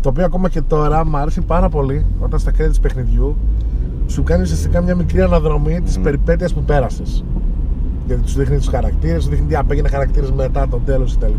Το 0.00 0.08
οποίο 0.08 0.24
ακόμα 0.24 0.48
και 0.48 0.60
τώρα 0.62 1.06
μου 1.06 1.16
αρέσει 1.16 1.40
πάρα 1.40 1.68
πολύ 1.68 2.04
όταν 2.20 2.38
στα 2.38 2.50
credits 2.58 2.80
παιχνιδιού 2.80 3.36
σου 4.06 4.22
κάνει 4.22 4.42
ουσιαστικά 4.42 4.80
μια 4.80 4.94
μικρή 4.94 5.20
αναδρομή 5.22 5.80
της 5.80 5.96
Μμμ. 5.96 6.02
περιπέτειας 6.04 6.54
που 6.54 6.62
πέρασες. 6.62 7.24
Γιατί 8.06 8.28
σου 8.28 8.38
δείχνει 8.38 8.56
τους 8.56 8.68
χαρακτήρες, 8.68 9.22
σου 9.22 9.28
δείχνει 9.28 9.46
τι 9.46 9.56
απέγινε 9.56 9.88
χαρακτήρες 9.88 10.30
μετά 10.32 10.68
το 10.68 10.80
τέλος 10.84 11.16
κτλ. 11.16 11.32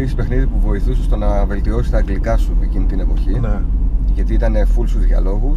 Επίσης, 0.00 0.16
παιχνίδι 0.18 0.46
που 0.46 0.60
βοηθούσε 0.60 1.02
στο 1.02 1.16
να 1.16 1.44
βελτιώσει 1.46 1.90
τα 1.90 1.96
αγγλικά 1.98 2.36
σου 2.36 2.56
εκείνη 2.62 2.84
την 2.84 3.00
εποχή. 3.00 3.40
Ναι. 3.40 3.60
Γιατί 4.14 4.34
ήταν 4.34 4.54
full 4.56 4.82
στου 4.86 4.98
διαλόγου, 4.98 5.56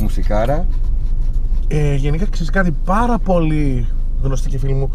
μουσικάρα. 0.00 0.66
Ε, 1.68 1.94
γενικά 1.94 2.26
ξέρεις 2.30 2.50
κάτι 2.50 2.74
πάρα 2.84 3.18
πολύ 3.18 3.86
γνωστοί 4.22 4.48
και 4.48 4.58
φίλοι 4.58 4.72
μου 4.74 4.90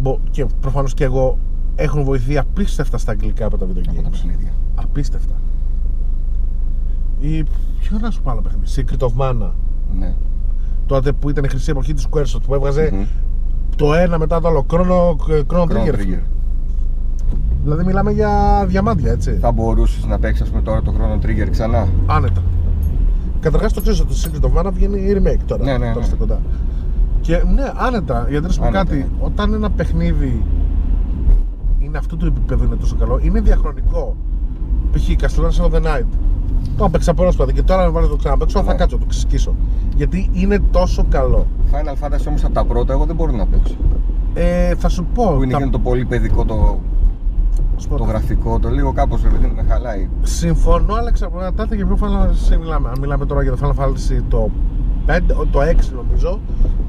μπο- 0.00 0.18
και 0.30 0.46
προφανώς 0.60 0.94
και 0.94 1.04
εγώ 1.04 1.38
έχουν 1.76 2.04
βοηθεί 2.04 2.38
απίστευτα 2.38 2.98
στα 2.98 3.12
αγγλικά 3.12 3.46
από 3.46 3.58
τα 3.58 3.66
video 3.66 3.82
από 3.88 4.02
τα 4.02 4.08
games. 4.08 4.10
παιχνίδια. 4.10 4.50
Απίστευτα. 4.74 5.34
Ή 7.20 7.42
ποιο 7.80 7.98
να 8.00 8.10
σου 8.10 8.22
πω 8.22 8.30
άλλο 8.30 8.40
παιχνίδι. 8.40 8.66
Secret 8.76 9.06
of 9.06 9.10
Mana. 9.20 9.50
Ναι. 9.98 10.14
Τότε 10.86 11.12
που 11.12 11.30
ήταν 11.30 11.44
η 11.44 11.48
χρυσή 11.48 11.70
εποχή 11.70 11.94
του 11.94 12.02
Squaresoft 12.10 12.42
που 12.46 12.54
έβγαζε 12.54 12.90
Μμμ. 12.92 13.04
το 13.76 13.94
ένα 13.94 14.18
μετά 14.18 14.40
το 14.40 14.48
άλλο. 14.48 14.66
Chrono, 14.70 15.16
Chrono 15.26 15.64
Chrono 15.64 15.86
Trigger. 15.86 16.18
Trigger. 17.60 17.64
Δηλαδή 17.64 17.84
μιλάμε 17.84 18.10
για 18.10 18.64
διαμάντια, 18.68 19.12
έτσι. 19.12 19.30
Θα 19.40 19.52
μπορούσες 19.52 20.04
να 20.04 20.18
παίξεις, 20.18 20.42
ας 20.42 20.48
πούμε, 20.48 20.62
τώρα 20.62 20.82
το 20.82 20.94
Chrono 20.98 21.24
Trigger 21.26 21.48
ξανά; 21.50 21.88
Άνετα. 22.06 22.42
Καταρχάς 23.40 23.72
το 23.72 23.80
ξέρεις 23.80 24.00
ότι 24.00 24.14
το 24.14 24.30
Secret 24.30 24.44
of 24.44 24.60
Mana 24.66 24.70
βγαίνει 24.72 25.00
η 25.00 25.16
remake 25.22 25.40
τώρα. 25.46 25.64
Ναι, 25.64 25.72
ναι, 25.72 25.78
τώρα 25.86 25.98
ναι. 25.98 26.04
στα 26.04 26.16
κοντά. 26.16 26.40
Και 27.20 27.42
ναι, 27.54 27.70
άνετα. 27.74 28.26
Γιατί 28.28 28.46
να 28.46 28.52
σου 28.52 28.58
πω 28.60 28.66
Άνετα, 28.66 28.84
κάτι, 28.84 28.96
ναι. 28.96 29.06
όταν 29.20 29.52
ένα 29.54 29.70
παιχνίδι 29.70 30.44
είναι 31.78 31.98
αυτού 31.98 32.16
του 32.16 32.26
επίπεδου, 32.26 32.64
είναι 32.64 32.76
τόσο 32.76 32.96
καλό, 32.96 33.18
είναι 33.22 33.40
διαχρονικό. 33.40 34.16
Π.χ. 34.92 35.02
Castlevania 35.22 35.64
of 35.70 35.74
the 35.74 35.82
Night. 35.86 36.04
Το 36.76 36.84
έπαιξα 36.84 37.14
πρόσφατα 37.14 37.52
και 37.52 37.62
τώρα 37.62 37.84
με 37.84 37.88
βάλει 37.90 38.08
το 38.08 38.16
ξαναπέξω, 38.16 38.62
θα 38.62 38.72
Ναι. 38.72 38.78
κάτσω, 38.78 38.98
το 38.98 39.04
ξεσκίσω. 39.04 39.54
Γιατί 39.96 40.28
είναι 40.32 40.58
τόσο 40.70 41.04
καλό. 41.08 41.46
Final 41.72 42.04
Fantasy 42.06 42.24
όμως 42.28 42.44
από 42.44 42.52
τα 42.54 42.64
πρώτα, 42.64 42.92
εγώ 42.92 43.04
δεν 43.04 43.16
μπορώ 43.16 43.32
να 43.32 43.46
παίξω. 43.46 43.74
Ε, 44.34 44.74
θα 44.74 44.88
σου 44.88 45.06
πω. 45.14 45.24
Που 45.36 45.42
είναι 45.42 45.52
τα- 45.52 45.56
εκείνο 45.58 45.70
το 45.72 45.78
πολύ 45.78 46.04
παιδικό 46.04 46.44
το, 46.44 46.78
σου 47.76 47.88
πω, 47.88 47.96
το 47.96 48.04
γραφικό, 48.04 48.58
το 48.58 48.68
λίγο 48.68 48.92
κάπως 48.92 49.20
δεν 49.22 49.50
με 49.56 49.64
χαλάει. 49.68 50.08
Συμφωνώ, 50.22 50.94
αλλά 50.94 51.08
εξαρτάται 51.08 51.74
για 51.76 51.86
ποιο 51.86 51.98
Final 52.00 52.26
Fantasy 52.26 52.58
μιλάμε. 52.58 52.88
Αν 52.88 52.98
μιλάμε 53.00 53.26
τώρα 53.26 53.42
για 53.42 53.56
το 53.56 53.58
Final 53.62 53.84
Fantasy 53.84 54.22
το 54.28 54.50
5, 55.06 55.20
το 55.50 55.60
6 55.60 55.92
νομίζω, 55.94 56.40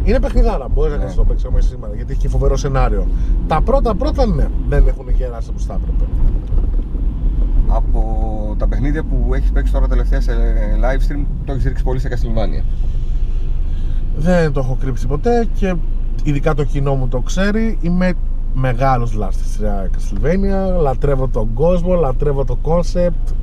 είναι 0.04 0.20
παιχνιδάρα. 0.20 0.68
Μπορείς 0.74 0.92
να 0.92 0.98
Ναι. 0.98 1.02
κάνεις 1.04 1.16
το 1.18 1.24
παίξει 1.24 1.46
ακόμα 1.48 1.62
σήμερα 1.62 1.96
γιατί 1.96 2.12
έχει 2.12 2.22
και 2.22 2.30
φοβερό 2.30 2.58
σενάριο. 2.58 3.08
Τα 3.48 3.62
πρώτα 3.62 3.96
πρώτα 3.96 4.26
ναι, 4.26 4.48
δεν 4.70 4.88
έχουν 4.88 5.10
γεράσει 5.10 5.50
όπω 5.50 5.60
θα 5.60 5.74
έπρεπε. 5.74 6.04
Από 7.68 8.56
τα 8.58 8.68
παιχνίδια 8.68 9.04
που 9.04 9.34
έχεις 9.34 9.52
παίξει 9.52 9.72
τώρα 9.74 9.88
τελευταία 9.88 10.22
σε 10.22 10.32
live 10.82 11.12
stream, 11.12 11.26
το 11.46 11.52
έχεις 11.52 11.66
ρίξει 11.66 11.84
πολύ 11.84 12.00
σε 12.00 12.10
Castlevania. 12.12 12.64
Δεν 14.16 14.52
το 14.52 14.60
έχω 14.60 14.78
κρύψει 14.80 15.08
ποτέ 15.08 15.48
και 15.54 15.76
ειδικά 16.24 16.54
το 16.54 16.64
κοινό 16.64 16.96
μου 16.96 17.08
το 17.08 17.20
ξέρει. 17.20 17.78
Είμαι 17.82 18.14
μεγάλος 18.54 19.14
λάστη 19.14 19.44
στη 19.44 19.52
σειρά 19.52 19.90
Castlevania. 19.90 20.82
Λατρεύω 20.82 21.28
τον 21.28 21.54
κόσμο, 21.54 21.94
λατρεύω 21.94 22.46
το 22.46 22.58
concept, 22.64 23.34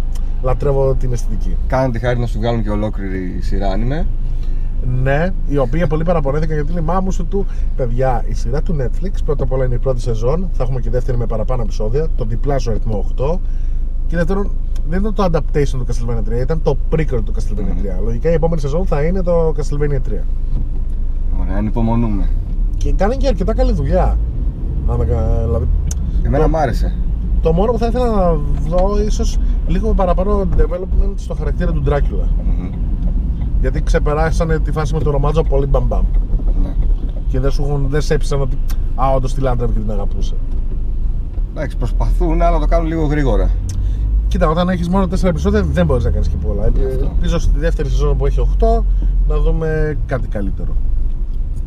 λατρεύω 0.43 0.95
την 0.95 1.13
αισθητική. 1.13 1.57
Κάναν 1.67 1.93
τη 1.93 1.99
χάρη 1.99 2.19
να 2.19 2.27
σου 2.27 2.39
βγάλουν 2.39 2.63
και 2.63 2.71
ολόκληρη 2.71 3.39
σειρά 3.41 3.69
anime. 3.77 4.07
Ναι, 5.03 5.33
η 5.49 5.59
οποία 5.59 5.87
πολύ 5.87 6.05
παραπονέθηκαν 6.05 6.57
γιατί 6.57 6.73
λέει 6.73 6.83
μάμου 6.83 7.13
σου 7.13 7.27
του 7.27 7.47
παιδιά. 7.77 8.25
Η 8.29 8.35
σειρά 8.35 8.63
του 8.63 8.77
Netflix 8.81 9.11
πρώτα 9.25 9.45
απ' 9.45 9.53
όλα 9.53 9.65
είναι 9.65 9.75
η 9.75 9.79
πρώτη 9.79 10.01
σεζόν. 10.01 10.49
Θα 10.53 10.63
έχουμε 10.63 10.81
και 10.81 10.91
δεύτερη 10.91 11.19
με 11.19 11.27
παραπάνω 11.27 11.63
επεισόδια. 11.63 12.07
Το 12.17 12.25
διπλάσιο 12.25 12.71
αριθμό 12.71 13.05
8. 13.17 13.39
Και 14.07 14.17
δεύτερον, 14.17 14.51
δεν 14.89 15.01
ήταν 15.01 15.15
το 15.15 15.25
adaptation 15.25 15.79
του 15.79 15.87
Castlevania 15.87 16.29
3, 16.29 16.41
ήταν 16.41 16.63
το 16.63 16.77
prequel 16.93 17.21
του 17.25 17.33
Castlevania 17.35 18.01
3. 18.01 18.03
Λογικά 18.05 18.31
η 18.31 18.33
επόμενη 18.33 18.61
σεζόν 18.61 18.87
θα 18.87 19.03
είναι 19.03 19.23
το 19.23 19.49
Castlevania 19.49 20.01
3. 20.09 20.25
Ωραία, 21.41 21.57
ανυπομονούμε. 21.57 22.29
Και 22.77 22.93
κάνει 22.93 23.17
και 23.17 23.27
αρκετά 23.27 23.55
καλή 23.55 23.73
δουλειά. 23.73 24.19
Αν 24.89 24.97
δεν 24.99 25.07
κα- 25.09 25.43
Δηλαδή, 25.45 25.67
Εμένα 26.23 26.45
Το- 26.45 26.51
μ' 26.51 26.57
άρεσε. 26.57 26.95
το 27.43 27.53
μόνο 27.53 27.73
που 27.73 27.79
θα 27.79 27.87
ήθελα 27.87 28.11
να 28.11 28.33
δω 28.69 29.03
ίσως 29.07 29.39
λίγο 29.67 29.93
παραπάνω 29.95 30.47
development 30.57 31.13
στο 31.15 31.35
χαρακτήρα 31.35 31.73
του 31.73 31.83
Dracula. 31.87 32.27
Μμμ. 32.45 32.71
Γιατί 33.61 33.83
ξεπεράσανε 33.83 34.59
τη 34.59 34.73
φάση 34.73 34.95
με 34.95 35.01
το 35.01 35.11
ρομάτζο 35.11 35.43
πολύ 35.43 35.67
μπαμπαμ. 35.67 36.05
Ναι. 36.63 36.75
Και 37.29 37.41
δεν 37.41 37.51
σου 37.51 37.63
έχουν, 37.63 37.87
δεν 37.89 38.01
σε 38.01 38.15
έψησαν 38.15 38.41
ότι 38.41 38.59
Α, 38.95 39.13
όντως 39.15 39.35
τη 39.35 39.41
λάτρευε 39.41 39.73
και 39.73 39.79
την 39.79 39.91
αγαπούσε. 39.91 40.35
Εντάξει, 41.55 41.77
προσπαθούν, 41.77 42.43
αλλά 42.43 42.59
το 42.59 42.67
κάνουν 42.67 42.87
λίγο 42.87 43.05
γρήγορα. 43.07 43.51
Κοίτα, 44.29 44.49
όταν 44.49 44.69
έχεις 44.69 44.89
μόνο 44.89 45.07
4 45.07 45.29
επεισόδια 45.29 45.63
δεν 45.63 45.87
μπορείς 45.87 46.05
να 46.05 46.11
κάνεις 46.11 46.29
και 46.29 46.37
πολλά. 46.47 46.65
Ε, 46.65 46.69
Αυτό. 46.69 47.05
Ελπίζω 47.05 47.39
στη 47.39 47.59
δεύτερη 47.59 47.89
σεζόν 47.89 48.17
που 48.17 48.27
έχει 48.27 48.41
8 48.41 48.85
να 49.29 49.39
δούμε 49.39 49.97
κάτι 50.07 50.29
καλύτερο. 50.29 50.73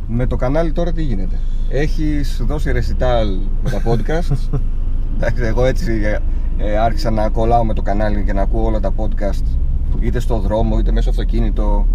Με 0.08 0.26
το 0.26 0.36
κανάλι 0.36 0.72
τώρα 0.72 0.92
τι 0.92 1.04
γίνεται; 1.04 1.40
Έχεις 1.70 2.42
δώσει 2.46 2.72
recital 2.76 3.48
με 3.64 3.70
τα 3.70 3.82
podcast; 3.86 4.60
Εντάξει, 5.16 5.44
εγώ 5.44 5.66
έτσι 5.66 6.02
ε, 6.04 6.18
ε, 6.58 6.78
άρχισα 6.78 7.10
να 7.10 7.30
κολλάω 7.30 7.66
με 7.66 7.74
το 7.74 7.82
κανάλι 7.82 8.24
και 8.24 8.34
να 8.34 8.42
ακούω 8.42 8.66
όλα 8.66 8.80
τα 8.80 8.94
podcast 8.98 9.44
είτε 10.00 10.20
στο 10.20 10.40
δρόμο 10.40 10.80
είτε 10.80 10.92
μέσα 10.92 11.12
στο 11.12 11.22
αυτοκίνητο 11.22 11.88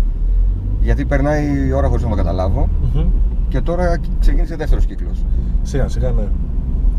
γιατί 0.80 1.04
περνάει 1.04 1.66
η 1.66 1.72
ώρα 1.72 1.88
χωρίς 1.88 2.04
να 2.04 2.10
το 2.10 2.16
καταλάβω 2.16 2.68
και 3.48 3.60
τώρα 3.60 3.98
ξεκίνησε 4.20 4.56
δεύτερος 4.56 4.86
κύκλος. 4.86 5.24
Σιγά 5.62 5.88
σιγά 5.88 6.10
ναι. 6.10 6.28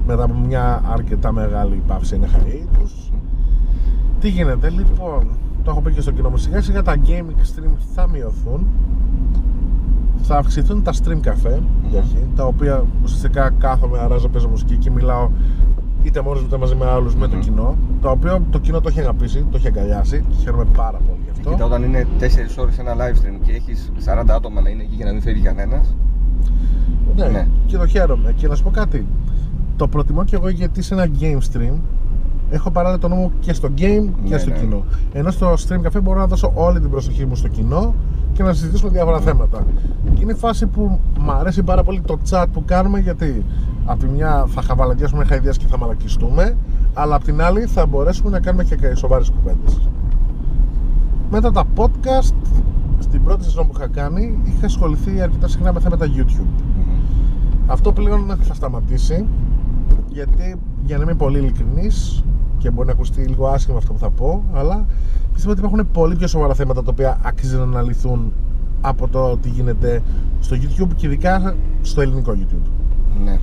Μετά 0.05 0.23
από 0.23 0.33
μια 0.33 0.81
αρκετά 0.93 1.31
μεγάλη 1.31 1.83
παύση 1.87 2.15
είναι 2.15 2.27
hiatus. 2.33 3.11
Τι 4.19 4.29
γίνεται, 4.29 4.69
λοιπόν, 4.69 5.27
το 5.63 5.71
έχω 5.71 5.81
πει 5.81 5.91
και 5.91 6.01
στο 6.01 6.11
κοινό 6.11 6.29
μου. 6.29 6.37
Σιγά 6.37 6.61
σιγά 6.61 6.81
τα 6.81 6.95
gaming 7.05 7.59
stream 7.59 7.71
θα 7.95 8.07
μειωθούν. 8.07 8.67
Θα 10.21 10.37
αυξηθούν 10.37 10.83
τα 10.83 10.91
stream 10.93 11.27
cafe 11.27 11.59
για 11.89 11.99
αρχή, 11.99 12.27
τα 12.35 12.45
οποία 12.45 12.83
ουσιαστικά 13.03 13.49
κάθομαι, 13.49 13.99
αράζω, 13.99 14.27
παίζω 14.29 14.47
μουσική 14.47 14.75
και 14.77 14.91
μιλάω 14.91 15.29
είτε 16.03 16.21
μόνος 16.21 16.39
μου 16.41 16.45
είτε 16.47 16.57
μαζί 16.57 16.75
με 16.75 16.85
άλλους 16.85 17.15
με 17.15 17.27
το 17.27 17.35
Μμμ. 17.35 17.41
κοινό. 17.41 17.75
Το 18.01 18.09
οποίο 18.09 18.41
το 18.49 18.59
κοινό 18.59 18.81
το 18.81 18.89
έχει 18.89 18.99
αγαπήσει, 18.99 19.45
το 19.51 19.57
έχει 19.57 19.67
αγκαλιάσει 19.67 20.23
και 20.29 20.35
χαίρομαι 20.35 20.65
πάρα 20.75 20.97
πολύ 20.97 21.19
γι' 21.23 21.29
αυτό. 21.31 21.49
Κοίτα 21.49 21.65
όταν 21.65 21.83
είναι 21.83 22.07
4 22.19 22.57
ώρες 22.57 22.77
ένα 22.79 22.93
live 22.95 23.15
stream 23.15 23.39
και 23.45 23.51
έχεις 23.51 23.91
40 24.05 24.23
άτομα 24.35 24.61
να 24.61 24.69
είναι 24.69 24.83
εκεί 24.83 24.95
και 24.95 25.03
να 25.03 25.11
μην 25.11 25.21
φεύγει 25.21 25.41
κανένας 25.41 25.95
Ναι, 27.15 27.27
Ναι. 27.27 27.47
και 27.65 27.77
το 27.77 27.87
χαίρομαι. 27.87 28.33
Και 28.35 28.47
να 28.47 28.55
σου 28.55 28.63
πω 28.63 28.69
κάτι. 28.69 29.05
Το 29.75 29.87
προτιμώ 29.87 30.23
και 30.23 30.35
εγώ 30.35 30.49
γιατί 30.49 30.81
σε 30.81 30.93
ένα 30.93 31.07
game 31.19 31.37
stream 31.51 31.73
έχω 32.49 32.71
παράλληλα 32.71 32.99
το 32.99 33.07
νόμο 33.07 33.21
μου 33.21 33.31
και 33.39 33.53
στο 33.53 33.67
game 33.67 34.09
και 34.23 34.29
Ναι, 34.29 34.37
στο 34.37 34.49
ναι. 34.49 34.55
κοινό. 34.57 34.83
Ενώ 35.13 35.31
στο 35.31 35.53
stream 35.53 35.87
cafe 35.87 36.01
μπορώ 36.03 36.19
να 36.19 36.27
δώσω 36.27 36.51
όλη 36.55 36.79
την 36.79 36.89
προσοχή 36.89 37.25
μου 37.25 37.35
στο 37.35 37.47
κοινό 37.47 37.93
και 38.37 38.43
να 38.43 38.53
συζητήσουμε 38.53 38.91
διάφορα 38.91 39.19
θέματα. 39.19 39.65
Και 40.13 40.21
είναι 40.21 40.31
η 40.31 40.35
φάση 40.35 40.67
που 40.67 40.99
μου 41.19 41.31
αρέσει 41.31 41.63
πάρα 41.63 41.83
πολύ 41.83 42.01
το 42.01 42.19
chat 42.29 42.45
που 42.53 42.63
κάνουμε 42.65 42.99
γιατί 42.99 43.45
από 43.85 43.99
τη 43.99 44.07
μια 44.07 44.45
θα 44.47 44.61
χαβαλαδιάσουμε 44.61 45.25
χαϊδιάς 45.25 45.57
και 45.57 45.65
θα 45.69 45.77
μαλακιστούμε, 45.77 46.57
αλλά 46.93 47.15
από 47.15 47.25
την 47.25 47.41
άλλη 47.41 47.61
θα 47.61 47.85
μπορέσουμε 47.85 48.29
να 48.29 48.39
κάνουμε 48.39 48.63
και 48.63 48.95
σοβαρές 48.95 49.29
κουβέντες. 49.29 49.89
Μετά 51.31 51.51
τα 51.51 51.63
podcast, 51.75 52.33
στην 52.99 53.23
πρώτη 53.23 53.43
σεζόν 53.43 53.67
που 53.67 53.73
είχα 53.75 53.87
κάνει, 53.87 54.39
είχα 54.43 54.65
ασχοληθεί 54.65 55.21
αρκετά 55.21 55.47
συχνά 55.47 55.73
με 55.73 55.79
θέματα 55.79 56.05
YouTube. 56.15 56.63
Αυτό 57.67 57.91
πλέον 57.91 58.37
θα 58.41 58.53
σταματήσει 58.53 59.25
γιατί 60.07 60.59
για 60.85 60.97
να 60.97 61.03
είμαι 61.03 61.13
πολύ 61.13 61.37
ειλικρινής 61.37 62.23
και 62.67 62.73
μπορεί 62.73 62.87
να 62.87 62.93
ακουστεί 62.93 63.21
λίγο 63.21 63.47
άσχημα 63.47 63.77
αυτό 63.77 63.93
που 63.93 63.99
θα 63.99 64.09
πω, 64.09 64.43
αλλά 64.53 64.85
πιστεύω 65.33 65.51
ότι 65.51 65.59
υπάρχουν 65.59 65.87
πολύ 65.91 66.15
πιο 66.15 66.27
σοβαρά 66.27 66.53
θέματα 66.53 66.83
τα 66.83 66.91
οποία 66.91 67.17
αξίζει 67.21 67.55
να 67.55 67.63
αναλυθούν 67.63 68.33
από 68.81 69.07
το 69.07 69.37
τι 69.37 69.49
γίνεται 69.49 70.01
στο 70.39 70.55
YouTube 70.61 70.87
και 70.95 71.05
ειδικά 71.05 71.55
στο 71.81 72.01
ελληνικό 72.01 72.31
YouTube. 72.39 72.69
Ναι. 73.25 73.39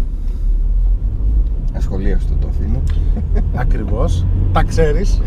Ασχολίαστο 1.76 2.34
το 2.40 2.48
αφήνω. 2.48 2.82
Ακριβώς. 3.64 4.26
Τα 4.52 4.62
ξέρεις. 4.62 5.20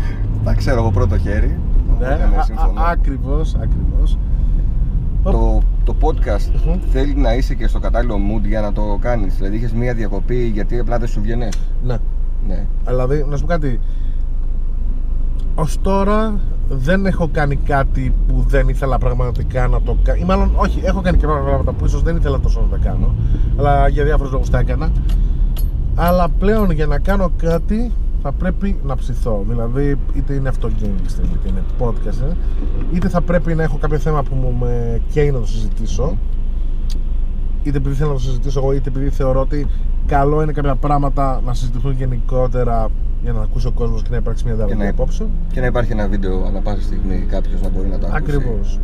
Τα 0.44 0.54
ξέρω 0.54 0.80
από 0.80 0.90
πρώτο 0.90 1.18
χέρι. 1.18 1.58
Ναι, 1.98 2.06
οπότε 2.06 2.36
ναι, 2.36 2.42
συμφωνώ. 2.42 2.80
ακριβώς, 2.80 3.54
ακριβώς. 3.54 4.18
το, 5.22 5.62
το 5.84 5.94
podcast 6.00 6.66
Μμμ. 6.66 6.78
θέλει 6.92 7.14
να 7.14 7.34
είσαι 7.34 7.54
και 7.54 7.66
στο 7.66 7.78
κατάλληλο 7.78 8.14
mood 8.16 8.46
για 8.46 8.60
να 8.60 8.72
το 8.72 8.98
κάνεις 9.00 9.36
Δηλαδή 9.36 9.56
είχες 9.56 9.72
μία 9.72 9.94
διακοπή 9.94 10.46
γιατί 10.46 10.78
απλά 10.78 10.98
δεν 10.98 11.08
σου 11.08 11.20
βγαίνει 11.20 11.48
Ναι. 11.84 11.96
Ναι 12.48 12.66
Δηλαδή, 12.86 13.26
να 13.28 13.36
σου 13.36 13.42
πω 13.42 13.48
κάτι. 13.48 13.80
Ω 15.54 15.64
τώρα 15.82 16.40
δεν 16.68 17.06
έχω 17.06 17.28
κάνει 17.32 17.56
κάτι 17.56 18.14
που 18.26 18.44
δεν 18.48 18.68
ήθελα 18.68 18.98
πραγματικά 18.98 19.66
να 19.68 19.80
το 19.82 19.96
κάνω. 20.02 20.18
Ή 20.22 20.24
μάλλον, 20.24 20.52
όχι, 20.56 20.80
έχω 20.84 21.00
κάνει 21.00 21.16
και 21.16 21.26
πράγματα 21.26 21.72
που 21.72 21.84
ίσως 21.84 22.02
δεν 22.02 22.16
ήθελα 22.16 22.40
τόσο 22.40 22.60
να 22.60 22.78
τα 22.78 22.88
κάνω. 22.88 23.14
Αλλά 23.58 23.88
για 23.88 24.04
διάφορους 24.04 24.32
λόγους 24.32 24.50
τα 24.50 24.58
έκανα. 24.58 24.90
Αλλά 25.94 26.28
πλέον 26.28 26.70
για 26.70 26.86
να 26.86 26.98
κάνω 26.98 27.30
κάτι 27.36 27.92
θα 28.22 28.32
πρέπει 28.32 28.76
να 28.84 28.96
ψηθώ. 28.96 29.44
Δηλαδή, 29.48 29.98
είτε 30.14 30.34
είναι 30.34 30.48
αυτό 30.48 30.68
gaming 30.68 31.20
stream, 31.20 31.30
είτε 31.34 31.48
είναι 31.48 31.62
podcast, 31.78 32.30
ε, 32.30 32.34
είτε 32.92 33.08
θα 33.08 33.20
πρέπει 33.20 33.54
να 33.54 33.62
έχω 33.62 33.76
κάποιο 33.76 33.98
θέμα 33.98 34.22
που 34.22 34.34
μου 34.34 34.56
με 34.60 35.00
καίει 35.10 35.30
να 35.30 35.38
το 35.38 35.46
συζητήσω, 35.46 36.16
είτε 37.62 37.76
επειδή 37.76 37.94
θέλω 37.94 38.08
να 38.08 38.14
το 38.14 38.20
συζητήσω 38.20 38.58
εγώ, 38.58 38.72
είτε 38.72 38.88
επειδή 38.88 39.08
θεωρώ 39.08 39.40
ότι 39.40 39.66
καλό 40.08 40.42
είναι 40.42 40.52
κάποια 40.52 40.74
πράγματα 40.74 41.40
να 41.46 41.54
συζητηθούν 41.54 41.92
γενικότερα 41.92 42.88
για 43.22 43.32
να 43.32 43.40
ακούσει 43.40 43.66
ο 43.66 43.70
κόσμος 43.72 44.02
και 44.02 44.08
να 44.10 44.16
υπάρξει 44.16 44.44
μια 44.44 44.52
Και 44.52 44.58
διαδρομή 44.58 44.84
να- 44.84 44.90
απόψε. 44.90 45.26
Και 45.52 45.60
να 45.60 45.66
υπάρχει 45.66 45.92
ένα 45.92 46.08
βίντεο 46.08 46.44
ανά 46.46 46.60
πάσα 46.60 46.82
στιγμή 46.82 47.26
κάποιος 47.28 47.60
να 47.62 47.68
μπορεί 47.68 47.88
να 47.88 47.98
το 47.98 48.06
ακούσει. 48.06 48.36
Ακριβώς. 48.36 48.80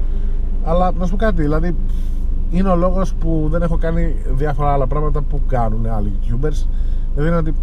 Αλλά 0.65 0.93
να 0.99 1.05
σου 1.05 1.11
πω 1.11 1.17
κάτι, 1.17 1.43
δηλαδή 1.43 1.77
είναι 2.51 2.69
ο 2.69 2.77
λόγος 2.77 3.15
που 3.15 3.49
δεν 3.51 3.63
έχω 3.63 3.77
κάνει 3.77 4.15
διάφορα 4.35 4.73
άλλα 4.73 4.87
πράγματα 4.87 5.21
που 5.23 5.41
κάνουν 5.49 5.87
άλλοι 5.87 6.13
YouTubers. 6.23 6.67
Δηλαδή 7.15 7.29
είναι 7.31 7.37
ότι 7.37 7.55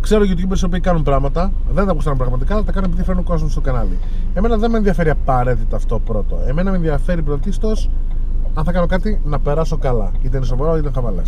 ξέρω 0.00 0.24
YouTubers 0.24 0.58
οι 0.60 0.64
οποίοι 0.64 0.80
κάνουν 0.80 1.02
πράγματα, 1.02 1.52
δεν 1.72 1.84
τα 1.84 1.90
ακούσαν 1.90 2.16
πραγματικά, 2.16 2.54
αλλά 2.54 2.64
τα 2.64 2.72
κάνουν 2.72 2.90
επειδή 2.90 3.04
φέρνουν 3.04 3.24
κόσμος 3.24 3.50
στο 3.52 3.60
κανάλι. 3.60 3.98
Εμένα 4.34 4.56
δεν 4.56 4.70
με 4.70 4.76
ενδιαφέρει 4.76 5.10
απαραίτητα 5.10 5.76
αυτό 5.76 5.98
πρώτο. 5.98 6.38
Εμένα 6.46 6.70
με 6.70 6.76
ενδιαφέρει 6.76 7.22
πρωτίστω 7.22 7.68
αν 8.54 8.64
θα 8.64 8.72
κάνω 8.72 8.86
κάτι 8.86 9.20
να 9.24 9.38
περάσω 9.38 9.76
καλά. 9.76 10.10
Είτε 10.22 10.36
είναι 10.36 10.46
σοβαρό 10.46 10.70
είτε 10.70 10.80
είναι 10.80 10.90
χαβαλέ. 10.94 11.22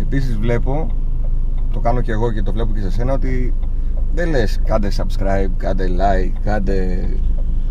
Επίσης 0.00 0.36
βλέπω, 0.38 0.86
το 1.72 1.80
κάνω 1.80 2.00
και 2.00 2.12
εγώ 2.12 2.32
και 2.32 2.42
το 2.42 2.52
βλέπω 2.52 2.72
και 2.74 2.80
σε 2.80 2.90
σένα, 2.90 3.12
ότι 3.12 3.54
δεν 4.14 4.28
λες 4.30 4.60
κάντε 4.64 4.88
subscribe, 4.96 5.50
κάντε 5.56 5.86
like, 5.88 6.32
κάντε... 6.44 7.08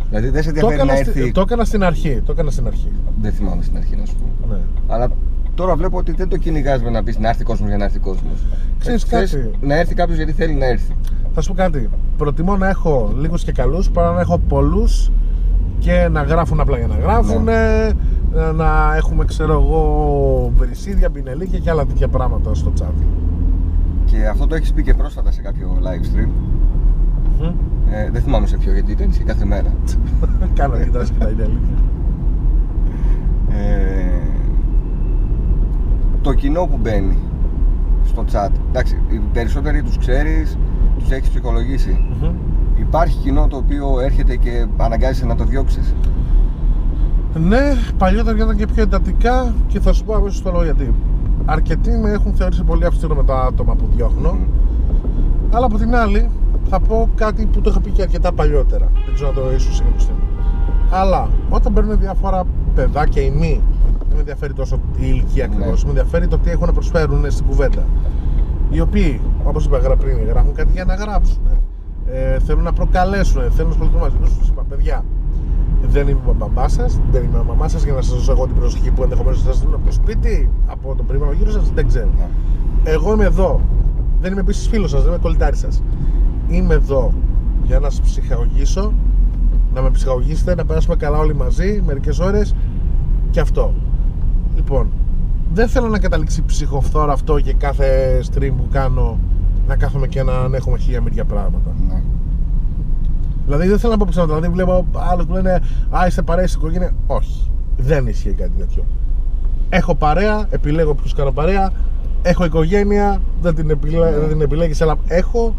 Δηλαδή 0.10 0.30
δεν 0.30 0.44
σε 0.44 0.52
Το, 0.52 0.60
ενδιαφέρει 0.60 0.88
να 0.88 0.94
έκανα 0.94 1.10
στη- 1.12 1.20
έρθει... 1.20 1.32
το 1.32 1.42
έκανα 1.42 1.64
στην 1.64 1.84
αρχή. 1.84 2.22
Το 2.26 2.32
έκανα 2.32 2.52
στην 2.52 2.68
αρχή. 2.68 2.92
Δεν 3.22 3.32
θυμάμαι 3.32 3.64
στην 3.64 3.78
αρχή 3.78 3.96
να 3.96 4.06
σου 4.06 4.16
πω. 4.16 4.48
Ναι. 4.54 4.60
Αλλά 4.88 5.08
τώρα 5.56 5.76
βλέπω 5.76 5.98
ότι 5.98 6.12
δεν 6.12 6.28
το 6.30 6.38
κυνηγάς 6.38 6.82
με 6.84 6.90
να 6.90 7.04
πεις 7.04 7.18
να 7.20 7.30
έρθει 7.30 7.44
κόσμος 7.44 7.68
για 7.70 7.78
να 7.78 7.84
έρθει 7.84 8.00
κόσμος. 8.00 8.40
Ξέρεις 8.80 9.04
Ε, 9.04 9.08
θες 9.08 9.32
κάτι; 9.32 9.52
Να 9.62 9.76
έρθει 9.76 9.94
κάποιος 9.94 10.18
γιατί 10.18 10.32
θέλει 10.32 10.54
να 10.54 10.66
έρθει. 10.66 10.94
Θα 11.34 11.42
σου 11.42 11.48
πω 11.48 11.54
κάτι. 11.54 11.90
Προτιμώ 12.18 12.58
να 12.58 12.70
έχω 12.70 13.14
λίγους 13.18 13.44
και 13.44 13.52
καλούς 13.52 13.90
παρά 13.90 14.12
να 14.12 14.20
έχω 14.20 14.38
πολλούς 14.38 15.12
και 15.80 16.08
να 16.12 16.22
γράφουν 16.24 16.60
απλά 16.60 16.78
για 16.78 16.88
να 16.88 16.96
γράφουν, 16.96 17.44
Ναι. 17.44 17.90
να 18.56 18.96
έχουμε 18.96 19.26
ξέρω 19.26 19.52
εγώ 19.54 20.52
βρυσίδια, 20.58 21.10
πινελίκια 21.10 21.60
και 21.60 21.70
άλλα 21.70 21.86
τέτοια 21.86 22.08
πράγματα 22.08 22.54
στο 22.54 22.74
chat. 22.80 22.94
Και 24.06 24.28
αυτό 24.28 24.48
το 24.48 24.56
έχεις 24.56 24.74
πει 24.74 24.84
και 24.84 24.94
πρόσφατα 24.94 25.32
σε 25.32 25.42
κάποιο 25.42 25.78
live 25.82 26.18
stream. 26.18 26.30
Ε, 27.92 28.10
δεν 28.12 28.22
θυμάμαι 28.22 28.48
σε 28.48 28.58
ποιο 28.58 28.74
γιατί 28.74 28.92
ήταν 28.92 29.10
και 29.10 29.24
κάθε 29.24 29.46
μέρα. 29.46 29.74
Κάνω 30.60 30.78
κοιτάς 30.78 31.10
και 31.10 31.18
τα 31.20 31.30
είναι 31.30 31.44
αλήθεια. 31.44 31.78
Ε, 33.50 34.22
το 36.22 36.34
κοινό 36.34 36.66
που 36.66 36.78
μπαίνει 36.82 37.18
στο 38.06 38.26
chat, 38.32 38.50
εντάξει, 38.70 39.02
οι 39.10 39.22
περισσότεροι 39.34 39.82
τους 39.84 39.98
ξέρεις, 39.98 40.58
τους 41.00 41.12
έχεις 41.12 41.30
ψυχολογήσει. 41.30 42.06
Μμμ. 42.22 42.32
Υπάρχει 42.96 43.18
κοινό 43.18 43.48
το 43.48 43.58
οποίο 43.58 44.00
έρχεται 44.00 44.36
και 44.36 44.66
αναγκάζεσαι 44.78 45.26
να 45.26 45.36
το 45.36 45.44
διώξεις; 45.44 45.96
Ναι, 47.34 47.74
παλιότερα 47.98 48.36
ήταν 48.38 48.56
και 48.56 48.66
πιο 48.66 48.84
εντατικά 48.84 49.54
και 49.68 49.80
θα 49.80 49.94
σου 49.94 50.04
πω 50.04 50.14
αμέσως 50.14 50.42
το 50.42 50.52
λόγο 50.52 50.64
γιατί. 50.64 50.94
Αρκετοί 51.46 51.90
με 51.92 52.10
έχουν 52.12 52.34
θεωρήσει 52.34 52.64
πολύ 52.64 52.86
αυστηρό 52.86 53.16
με 53.16 53.24
τα 53.24 53.40
άτομα 53.42 53.76
που 53.76 53.86
διώχνω. 53.96 54.32
Μμμ. 54.32 54.40
Αλλά 55.52 55.66
από 55.66 55.78
την 55.78 55.96
άλλη 55.96 56.30
θα 56.70 56.80
πω 56.80 57.10
κάτι 57.16 57.46
που 57.46 57.62
το 57.62 57.70
είχα 57.70 57.80
πει 57.82 57.90
και 57.90 58.02
αρκετά 58.02 58.32
παλιότερα. 58.32 58.92
Δεν 59.06 59.14
ξέρω 59.14 59.30
αν 59.30 59.36
το 59.36 59.42
ίσως 59.56 59.80
είναι 59.80 59.90
πιστεύω. 59.96 60.20
Αλλά 60.92 61.30
όταν 61.50 61.74
παίρνουν 61.74 62.00
διάφορα 62.00 62.44
παιδάκια 62.76 63.22
ή 63.22 63.30
μη, 63.30 63.62
δεν 64.00 64.14
με 64.14 64.20
ενδιαφέρει 64.20 64.54
τόσο 64.54 64.76
η 64.76 65.06
ηλικία 65.08 65.46
ακριβώς. 65.46 65.84
Ναι. 65.84 65.92
Με 65.94 66.00
ενδιαφέρει 66.00 66.28
το 66.28 66.38
τι 66.38 66.50
έχουν 66.50 66.66
να 66.66 66.74
προσφέρουν 66.74 67.32
στην 67.32 67.46
κουβέντα. 67.46 67.84
Οι 68.70 68.80
οποίοι, 68.80 69.22
όπως 69.44 69.66
είπα 69.66 69.78
γρα- 69.78 69.96
πριν, 69.96 70.18
γράφουν 70.28 70.54
κάτι 70.54 70.72
για 70.72 70.86
να 70.86 70.96
γράψουν. 70.96 71.38
Ε, 72.08 72.40
θέλουν 72.40 72.64
να 72.64 72.74
προκαλέσουν, 72.74 73.42
θέλουν 73.42 73.70
να 73.70 73.74
ασχοληθούν 73.74 74.00
μαζί 74.00 74.16
τους. 74.16 74.38
Τους 74.38 74.48
είπα, 74.48 74.64
παιδιά, 74.70 75.06
δεν 75.88 76.08
είμαι 76.08 76.20
ο 76.26 76.34
μπαμπάς 76.38 76.74
σας, 76.74 77.00
δεν 77.12 77.24
είμαι 77.24 77.40
η 77.44 77.48
μαμά 77.48 77.68
σας 77.68 77.84
για 77.84 77.94
να 77.94 78.02
σας 78.02 78.16
δώσω 78.16 78.32
εγώ 78.32 78.46
την 78.46 78.56
προσοχή 78.56 78.92
που 78.92 79.04
ενδεχομένως 79.04 79.42
σας 79.42 79.60
δίνω 79.60 79.76
από 79.76 79.86
το 79.86 79.92
σπίτι, 79.92 80.50
από 80.68 80.96
τον 80.96 81.06
περίμενο 81.06 81.32
γύρω 81.32 81.52
σας, 81.52 81.72
δεν 81.74 81.88
ξέρω. 81.88 82.10
Ναι. 82.18 82.28
Εγώ 82.92 83.14
είμαι 83.14 83.26
εδώ. 83.26 83.62
Δεν 84.22 84.32
είμαι 84.32 84.42
επίσης 84.42 84.68
φίλος 84.68 84.90
σας, 84.90 85.02
δεν 85.02 85.10
είμαι 85.10 85.22
κολλητάρι 85.22 85.56
σας. 85.56 85.84
Είμαι 86.48 86.74
εδώ 86.74 87.14
για 87.64 87.80
να 87.80 87.90
σας 87.90 88.02
ψυχαγωγήσω, 88.02 88.94
να 89.74 89.82
με 89.82 89.90
ψυχαγωγήσετε, 89.90 90.56
να 90.56 90.66
περάσουμε 90.66 90.96
καλά 90.96 91.18
όλοι 91.18 91.36
μαζί 91.36 91.82
μερικές 91.86 92.20
ώρες 92.20 92.56
και 93.32 93.40
αυτό. 93.40 93.74
Λοιπόν, 94.56 94.92
δεν 95.54 95.68
θέλω 95.68 95.88
να 95.88 96.00
καταλήξει 96.00 96.44
ψυχοφθόρα 96.46 97.14
αυτό 97.14 97.40
και 97.40 97.54
κάθε 97.54 98.20
stream 98.34 98.52
που 98.58 98.68
κάνω 98.72 99.20
να 99.68 99.76
κάθομαι 99.76 100.08
και 100.08 100.24
να 100.24 100.50
έχουμε 100.52 100.78
χίλια 100.78 101.02
μεριά 101.02 101.26
πράγματα. 101.26 101.76
Ναι. 101.88 102.02
Δηλαδή 103.46 103.68
δεν 103.68 103.80
θέλω 103.80 103.92
να 103.92 103.98
πω 103.98 104.06
ψέματα. 104.10 104.36
Δηλαδή 104.36 104.54
βλέπω 104.54 104.86
άλλους 105.12 105.26
που 105.26 105.34
λένε 105.34 105.62
Α, 105.90 106.08
είστε 106.08 106.22
παρέα 106.22 106.48
στην 106.48 106.60
οικογένεια. 106.60 106.94
Όχι. 107.08 107.52
Δεν 107.78 108.08
ισχύει 108.08 108.34
κάτι 108.34 108.52
τέτοιο. 108.58 108.86
Έχω 109.70 109.96
παρέα, 109.96 110.48
επιλέγω 110.50 110.94
ποιους 110.94 111.14
κάνω 111.14 111.32
παρέα. 111.32 111.72
Έχω 112.22 112.46
οικογένεια, 112.46 113.22
δεν 113.42 113.56
την, 113.56 113.70
επιλέ... 113.70 114.10
Ναι. 114.10 114.18
δεν 114.18 114.28
την 114.28 114.42
επιλέγεις, 114.42 114.82
αλλά 114.82 114.98
έχω. 115.08 115.56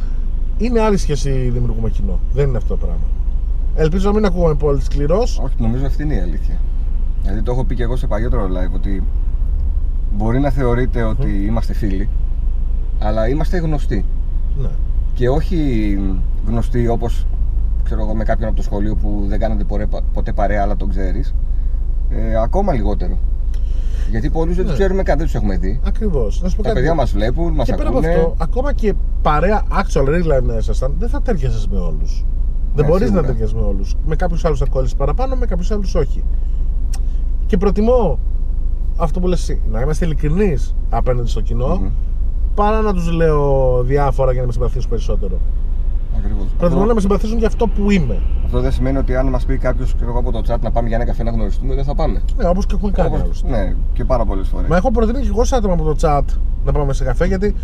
Είναι 0.59 0.81
άλλη 0.81 0.97
σχέση 0.97 1.31
δημιουργούμε 1.31 1.91
κοινό. 1.91 2.21
Δεν 2.33 2.49
είναι 2.49 2.57
αυτό 2.57 2.69
το 2.77 2.87
πράγμα. 2.87 3.05
Ελπίζω 3.77 4.09
να 4.09 4.15
μην 4.15 4.25
ακούγομαι 4.25 4.55
πολύ 4.55 4.81
σκληρός. 4.81 5.41
Όχι, 5.45 5.55
νομίζω 5.59 5.87
αυτή 5.87 6.03
είναι 6.03 6.15
η 6.15 6.21
αλήθεια. 6.21 6.59
Δηλαδή 7.23 7.43
το 7.43 7.53
έχω 7.53 7.65
πει 7.65 7.75
και 7.75 7.83
εγώ 7.83 7.97
σε 7.97 8.07
παλιότερο 8.07 8.45
live 8.45 8.75
ότι 8.75 9.03
μπορεί 10.17 10.41
να 10.41 10.51
θεωρείτε 10.51 11.03
ότι 11.03 11.45
είμαστε 11.47 11.75
φίλοι, 11.75 12.09
αλλά 13.01 13.29
είμαστε 13.29 13.57
γνωστοί. 13.59 14.05
Ναι. 14.63 14.69
Και 15.15 15.29
όχι 15.29 15.99
γνωστοί 16.47 16.89
όπως 16.89 17.27
ξέρω 17.85 18.01
εγώ 18.03 18.15
με 18.15 18.25
κάποιον 18.25 18.49
από 18.49 18.57
το 18.57 18.63
σχολείο 18.63 18.95
που 18.95 19.25
δεν 19.29 19.39
κάνατε 19.39 19.65
πορε- 19.65 19.89
ποτέ 20.13 20.33
παρέα 20.33 20.63
αλλά 20.63 20.77
τον 20.77 20.89
ξέρεις. 20.89 21.35
Ε, 22.11 22.37
ακόμα 22.37 22.73
λιγότερο. 22.73 23.19
Γιατί 24.11 24.31
πολλούς 24.31 24.55
δεν 24.57 24.65
τους 24.65 24.73
Ναι. 24.73 24.79
ξέρουμε 24.79 25.03
καν, 25.03 25.17
δεν 25.17 25.27
τους 25.27 25.35
έχουμε 25.35 25.57
δει. 25.57 25.81
Ακριβώς. 25.87 26.43
Να 26.43 26.49
σου 26.49 26.57
πω 26.57 26.63
Τα 26.63 26.69
κάτι. 26.69 26.81
παιδιά 26.81 26.95
μας 26.95 27.13
βλέπουν, 27.13 27.53
μας 27.55 27.67
και 27.67 27.75
πέρα 27.75 27.89
από 27.89 27.99
ακούνε. 27.99 28.15
αυτό, 28.15 28.35
ακόμα 28.39 28.73
και 28.73 28.95
παρέα 29.23 29.63
actual 29.71 30.05
real 30.09 30.39
life 30.39 30.43
να 30.43 30.55
ήσασταν, 30.57 30.95
δεν 30.99 31.09
θα 31.09 31.23
τέριαζε 31.23 31.67
με 31.71 31.79
όλους. 31.79 32.25
δεν 32.75 32.85
μπορείς 32.87 33.01
να 33.11 33.21
Ναι, 33.21 33.27
σίγουρα. 33.27 33.27
ταιριάζεις 33.27 33.55
με 33.55 33.61
όλους. 33.61 33.95
Με 34.07 34.17
κάποιους 34.17 34.45
άλλους 34.45 34.59
θα 34.59 34.67
κόλλει 34.71 34.89
παραπάνω, 34.97 35.37
με 35.37 35.47
κάποιους 35.47 35.71
άλλους 35.71 35.95
όχι. 35.95 36.25
Και 37.47 37.57
προτιμώ 37.57 38.19
αυτό 38.97 39.21
που 39.21 39.27
λες 39.27 39.41
εσύ, 39.41 39.61
να 39.71 39.81
είμαστε 39.81 40.05
ειλικρινείς 40.05 40.75
απέναντι 40.91 41.29
στο 41.29 41.41
κοινό, 41.41 41.77
Μμμ. 41.77 41.89
Παρά 42.57 42.81
να 42.81 42.93
τους 42.93 43.11
λέω 43.11 43.83
διάφορα 43.83 44.33
για 44.33 44.41
να 44.41 44.47
με 44.47 44.53
συμπαθήσουν 44.53 44.91
περισσότερο. 44.91 45.39
Ακριβώς. 46.19 46.45
Προτιμώ 46.59 46.79
Αυτό, 46.81 46.89
να 46.89 46.95
με 46.95 47.01
συμπαθήσουν 47.01 47.39
για 47.39 47.47
αυτό 47.47 47.67
που 47.67 47.91
είμαι. 47.91 48.19
αυτό 48.45 48.61
δεν 48.61 48.73
σημαίνει 48.73 48.99
ότι 48.99 49.17
αν 49.17 49.27
μας 49.27 49.45
πει 49.45 49.57
κάποιος 49.59 49.95
ξέρω 49.95 50.11
εγώ, 50.11 50.19
από 50.19 50.33
το 50.33 50.43
chat 50.49 50.57
να 50.63 50.71
πάμε 50.71 50.89
για 50.89 50.97
ένα 50.97 51.07
καφέ 51.07 51.23
να 51.23 51.31
γνωριστούμε, 51.31 51.75
δεν 51.75 51.85
θα 51.85 51.95
πάμε. 51.95 52.23
Ναι, 52.37 52.49
όπως 52.49 52.67
και 52.67 52.75
έχουμε 52.75 52.91
κάνει 52.91 53.09
Όπως- 53.09 53.21
άλλωστε. 53.23 53.49
ναι, 53.51 53.75
και 53.93 54.05
πάρα 54.05 54.25
πολλές 54.25 54.49
φορές. 54.49 54.69
Μα 54.69 54.77
έχω 54.77 54.91
προτείνει 54.91 55.21
και 55.21 55.29
εγώ 55.29 55.45
σε 55.45 55.57
άτομα 55.57 55.75
από 55.75 55.83
το 55.85 55.95
chat 56.01 56.23
να 56.65 56.73
πάμε 56.73 56.93
σε 56.93 57.05
καφέ 57.05 57.27
γιατί 57.27 57.55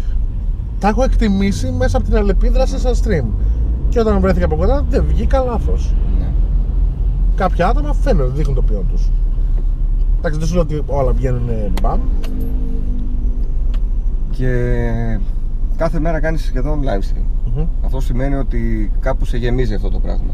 τα 0.79 0.89
έχω 0.89 1.03
εκτιμήσει 1.03 1.71
μέσα 1.71 1.97
από 1.97 2.07
την 2.07 2.17
αλληλεπίδραση 2.17 2.79
σαν 2.79 2.95
stream. 2.95 3.27
Και 3.89 4.01
όταν 4.01 4.21
βρέθηκα 4.21 4.45
από 4.45 4.57
κοντά 4.57 4.85
δεν 4.91 5.05
βγήκα 5.09 5.41
λάθος. 5.45 5.95
Ναι. 6.19 6.27
Κάποια 7.35 7.69
άτομα 7.69 7.93
φαίνονται, 7.93 8.31
δείχνουν 8.35 8.55
το 8.55 8.63
ποιόν 8.63 8.85
τους. 8.93 9.11
Εντάξει, 10.19 10.39
δεν 10.39 10.49
σου 10.49 10.55
λέω 10.55 10.63
ότι 10.63 10.83
όλα 10.87 11.13
βγαίνουν 11.13 11.49
μπαμ. 11.83 12.01
Και 14.37 15.19
κάθε 15.77 16.01
μέρα 16.01 16.21
κάνεις 16.21 16.43
σχεδόν 16.45 16.81
live 16.83 17.01
stream. 17.03 17.25
Μμμ. 17.57 17.67
Αυτό 17.85 18.01
σημαίνει 18.01 18.35
ότι 18.35 18.91
κάπου 19.01 19.25
σε 19.25 19.37
γεμίζει 19.37 19.75
αυτό 19.75 19.91
το 19.91 19.99
πράγμα. 19.99 20.33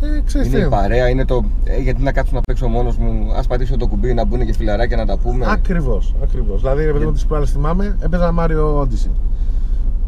Ε, 0.00 0.20
ξέρεις 0.26 0.46
Είναι 0.48 0.58
τι. 0.58 0.64
η 0.64 0.68
παρέα, 0.68 1.08
είναι 1.08 1.24
το. 1.24 1.44
Ε, 1.64 1.80
γιατί 1.80 2.02
να 2.02 2.12
κάτσω 2.12 2.34
να 2.34 2.40
παίξω 2.40 2.68
μόνος 2.68 2.96
μου, 2.96 3.32
ας 3.36 3.46
πατήσω 3.46 3.76
το 3.76 3.86
κουμπί 3.86 4.14
να 4.14 4.24
μπουν 4.24 4.46
και 4.46 4.52
φιλαράκια 4.52 4.96
να 4.96 5.06
τα 5.06 5.16
πούμε. 5.18 5.46
Ακριβώς, 5.48 6.14
ακριβώς. 6.22 6.60
Δηλαδή, 6.60 6.84
ρε 6.84 6.92
παιδί 6.92 7.04
μου, 7.04 7.10
Και- 7.10 7.16
τις 7.16 7.26
προάλλες 7.26 7.50
θυμάμαι, 7.50 7.96
έπαιζα 8.02 8.34
Mario 8.38 8.80
Odyssey. 8.82 9.10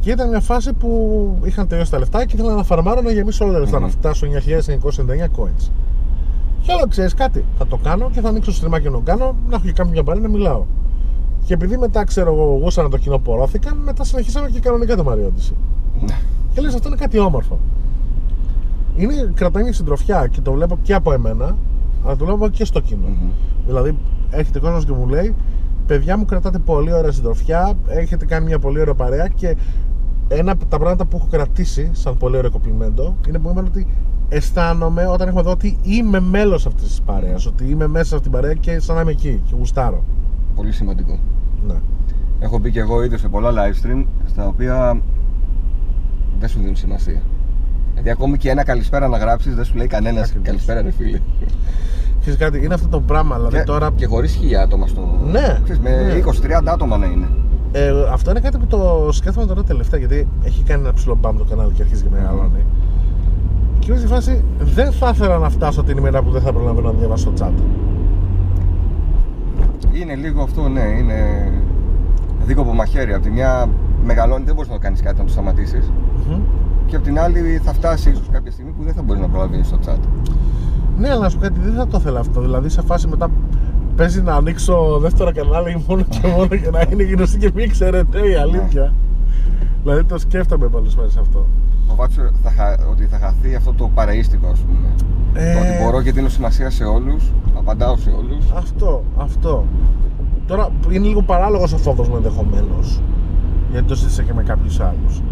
Και 0.01 0.11
ήταν 0.11 0.29
μια 0.29 0.41
φάση 0.41 0.73
που 0.73 0.91
είχαν 1.45 1.67
τελειώσει 1.69 1.91
τα 1.91 1.99
λεφτά 1.99 2.25
και 2.25 2.37
ήθελα 2.37 2.55
να 2.55 2.63
φαρμάρω 2.63 3.01
να 3.01 3.11
γεμίσω 3.13 3.45
όλα 3.45 3.53
τα 3.53 3.59
λεφτά, 3.59 3.77
Μμμ. 3.77 3.85
να 3.85 3.91
φτάσω 3.91 4.27
9.999 4.27 5.29
coins. 5.37 5.71
Και 6.63 6.73
λέω, 6.77 6.87
ξέρεις 6.89 7.15
κάτι, 7.15 7.45
θα 7.59 7.67
το 7.67 7.77
κάνω 7.83 8.11
και 8.13 8.21
θα 8.21 8.29
ανοίξω 8.29 8.53
στριμάκι 8.53 8.85
να 8.85 8.91
το 8.93 9.01
κάνω, 9.05 9.37
να 9.49 9.55
έχω 9.57 9.65
και 9.65 9.73
κάποια 9.73 10.03
παρέα 10.03 10.23
να 10.23 10.29
μιλάω. 10.29 10.65
Και 11.49 11.55
επειδή 11.55 11.77
μετά 11.77 12.05
ξέρω 12.05 12.33
εγώ, 12.33 12.59
γούσανα 12.63 12.89
το 12.89 12.97
κοινό 12.97 13.19
που 13.19 13.33
ορώθηκαν, 13.33 13.77
μετά 13.77 14.05
συνεχίσαμε 14.05 14.49
και 14.49 14.61
κανονικά 14.61 14.97
το 14.97 15.05
Mario 15.09 15.27
Odyssey. 15.27 15.55
Ναι. 16.01 16.19
Και 16.55 16.61
λες 16.61 16.75
αυτό 16.75 16.89
είναι 16.89 16.97
κάτι 16.97 17.19
όμορφο. 17.19 17.59
Είναι, 18.97 19.33
κρατάει 19.35 19.63
μια 19.63 19.73
συντροφιά 19.73 20.27
και 20.27 20.41
το 20.41 20.53
βλέπω 20.53 20.79
και 20.83 20.95
από 20.95 21.13
εμένα, 21.13 21.57
αλλά 22.05 22.17
το 22.17 22.25
βλέπω 22.25 22.49
και 22.49 22.65
στο 22.65 22.81
κοινό. 22.81 23.07
Μμμ. 23.07 23.31
Δηλαδή, 23.67 23.97
έρχεται 24.31 24.59
κόσμος 24.59 24.85
και 24.85 24.93
μου 24.93 25.07
λέει: 25.09 25.35
Παιδιά 25.87 26.17
μου, 26.17 26.25
κρατάτε 26.25 26.59
πολύ 26.59 26.93
ωραία 26.93 27.13
συντροφιά, 27.13 27.75
έχετε 27.87 28.25
κάνει 28.25 28.47
μια 28.47 28.59
πολύ 28.59 28.81
ωραία 28.81 28.95
παρέα 28.95 29.29
και 29.29 29.57
ένα 30.29 30.53
από 30.53 30.65
τα 30.65 30.79
πράγματα 30.79 31.05
που 31.05 31.17
έχω 31.17 31.27
κρατήσει 31.31 31.91
σαν 31.93 32.17
πολύ 32.17 32.37
ωραίο 32.37 32.51
κοπλιμέντο 32.51 33.17
είναι 33.29 33.39
που 33.39 33.51
είμαι 33.51 33.61
ότι 33.61 33.87
αισθάνομαι 34.29 35.07
όταν 35.07 35.29
έχω 35.29 35.39
εδώ 35.39 35.51
ότι 35.51 35.79
είμαι 35.83 36.21
μέλος 36.21 36.67
αυτής 36.67 36.89
της 36.89 37.01
παρέας. 37.01 37.47
Ότι 37.47 37.65
είμαι 37.71 37.87
μέσα 37.87 38.05
σε 38.05 38.15
αυτή 38.15 38.29
την 38.29 38.39
παρέα 38.39 38.55
και 38.55 38.81
σαν 38.81 38.95
να 38.95 39.01
είμαι 39.01 39.11
εκεί 39.11 39.43
και 39.47 39.55
γουστάρω. 39.59 40.05
Πολύ 40.59 40.73
σημαντικό. 40.73 41.19
Ναι. 41.67 41.75
Έχω 42.41 42.59
μπει 42.59 42.71
και 42.71 42.81
εγώ 42.81 43.05
ήδη 43.05 43.19
σε 43.19 43.29
πολλά 43.29 43.51
live 43.51 43.87
stream 43.87 44.05
στα 44.27 44.47
οποία 44.47 45.01
δεν 46.41 46.49
σου 46.49 46.59
δίνουν 46.59 46.77
σημασία. 46.77 47.23
Δηλαδή, 47.91 48.11
ακόμη 48.11 48.37
και 48.37 48.51
ένα 48.51 48.65
καλησπέρα 48.65 49.09
να 49.09 49.19
γράψεις, 49.19 49.55
δεν 49.55 49.65
σου 49.65 49.77
λέει 49.77 49.87
κανένας 49.87 50.25
Ακριβώς. 50.25 50.47
καλησπέρα, 50.47 50.83
ρε 50.83 50.91
φίλε. 50.91 51.19
Ξέρεις 52.21 52.39
κάτι, 52.39 52.65
είναι 52.65 52.75
αυτό 52.75 52.89
το 52.89 53.01
πράγμα. 53.01 53.37
Δηλαδή 53.37 53.57
Και, 53.57 53.63
τώρα. 53.63 53.91
και 53.97 54.07
χωρίς 54.07 54.33
χίλια 54.35 54.63
άτομα 54.63 54.87
στο. 54.87 55.19
Ναι, 55.31 55.61
Ξέρεις, 55.65 55.81
με 55.83 55.91
ναι. 55.91 56.23
20-30 56.63 56.73
άτομα 56.73 56.97
να 56.97 57.07
είναι. 57.07 57.27
Ε, 57.73 57.91
αυτό 58.13 58.31
είναι 58.31 58.41
κάτι 58.41 58.59
που 58.59 58.67
το 58.67 59.09
σκέφτομαι 59.13 59.47
τώρα 59.47 59.65
τελευταία 59.65 59.99
γιατί 59.99 60.29
έχει 60.45 60.63
κάνει 60.63 60.83
ένα 60.83 60.93
ψηλό 60.93 61.15
μπαμ 61.21 61.37
το 61.37 61.45
κανάλι 61.45 61.73
και 61.73 61.83
αρχίζει 61.83 62.03
και 62.03 62.09
μεγαλώνει. 62.13 62.65
Και 63.79 63.87
είμαι 63.91 63.99
στη 63.99 64.07
φάση 64.07 64.45
δεν 64.59 64.93
θα 64.93 65.11
ήθελα 65.15 65.39
να 65.39 65.49
φτάσω 65.51 65.83
την 65.83 65.97
ημέρα 65.97 66.23
που 66.23 66.31
δεν 66.31 66.43
θα 66.43 66.53
προλαβαίνω 66.53 66.93
να 66.93 66.99
διαβάσω 66.99 67.31
το 67.31 67.45
chat. 67.47 67.53
Είναι 69.93 70.15
λίγο 70.15 70.43
αυτό, 70.43 70.69
ναι, 70.69 70.81
είναι 70.81 71.51
δίκοπο 72.45 72.73
μαχαίρι. 72.73 73.15
Από 73.15 73.23
τη 73.23 73.31
μια 73.31 73.69
μεγαλώνει, 74.05 74.45
δεν 74.45 74.55
μπορείς 74.55 74.71
να 74.71 74.79
κάνεις 74.79 75.03
κάτι 75.03 75.19
να 75.19 75.25
το 75.25 75.31
σταματήσεις. 75.31 75.93
Μμμ. 76.29 76.41
Και 76.87 76.97
από 76.97 77.05
την 77.05 77.19
άλλη 77.19 77.61
θα 77.65 77.73
φτάσεις 77.73 78.13
ίσως 78.13 78.29
κάποια 78.33 78.51
στιγμή 78.51 78.71
που 78.71 78.83
δεν 78.85 78.95
θα 78.95 79.03
μπορείς 79.03 79.23
να 79.23 79.29
προλαβαίνει 79.29 79.63
το 79.63 79.79
chat. 79.87 79.99
Ναι, 80.99 81.11
αλλά 81.11 81.21
να 81.21 81.29
σου 81.29 81.37
πω 81.37 81.43
κάτι, 81.43 81.61
δεν 81.61 81.75
θα 81.75 81.87
το 81.87 81.99
ήθελα 82.01 82.21
αυτό. 82.21 82.41
Δηλαδή, 82.41 82.69
σε 82.69 82.83
φάση 82.83 83.09
μετά 83.09 83.31
παίζει 83.97 84.23
να 84.23 84.35
ανοίξω 84.35 84.99
δεύτερο 85.01 85.33
κανάλι 85.33 85.85
μόνο 85.89 86.03
και 86.03 86.27
μόνο 86.37 86.55
για 86.55 86.71
να 86.71 86.81
είναι 86.91 87.03
γνωστή 87.03 87.39
και 87.39 87.51
μην 87.55 87.71
ξέρετε 87.71 88.29
η 88.29 88.35
αλήθεια. 88.35 88.93
Δηλαδή, 89.83 90.05
το 90.05 90.19
σκέφτομαι 90.19 90.69
πολλές 90.69 90.95
φορές 90.95 91.17
αυτό. 91.17 91.47
Φοβάσαι 91.99 92.31
θα 92.43 92.51
χα- 92.51 92.89
ότι 92.91 93.07
θα 93.07 93.19
χαθεί 93.19 93.55
αυτό 93.55 93.73
το 93.73 93.91
παραίστικο, 93.95 94.49
ας 94.49 94.59
πούμε. 94.59 94.89
Ε. 95.33 95.53
Το 95.55 95.59
ότι 95.61 95.83
μπορώ 95.83 96.03
και 96.03 96.13
δίνω 96.13 96.29
σημασία 96.29 96.71
σε 96.71 96.85
όλους, 96.85 97.25
απαντάω 97.57 97.97
σε 97.97 98.11
όλους. 98.11 98.45
Αυτό, 98.55 99.03
αυτό. 99.17 99.65
Τώρα 100.47 100.69
είναι 100.91 101.07
λίγο 101.07 101.23
παράλογος 101.23 101.73
ο 101.73 101.77
φόβος 101.79 102.09
μου 102.09 102.17
ενδεχομένως. 102.17 103.01
Γιατί 103.71 103.87
το 103.87 103.95
συζήτησα 103.95 104.23
και 104.23 104.35
με 104.35 104.43
κάποιους 104.43 104.81
άλλους. 104.81 105.23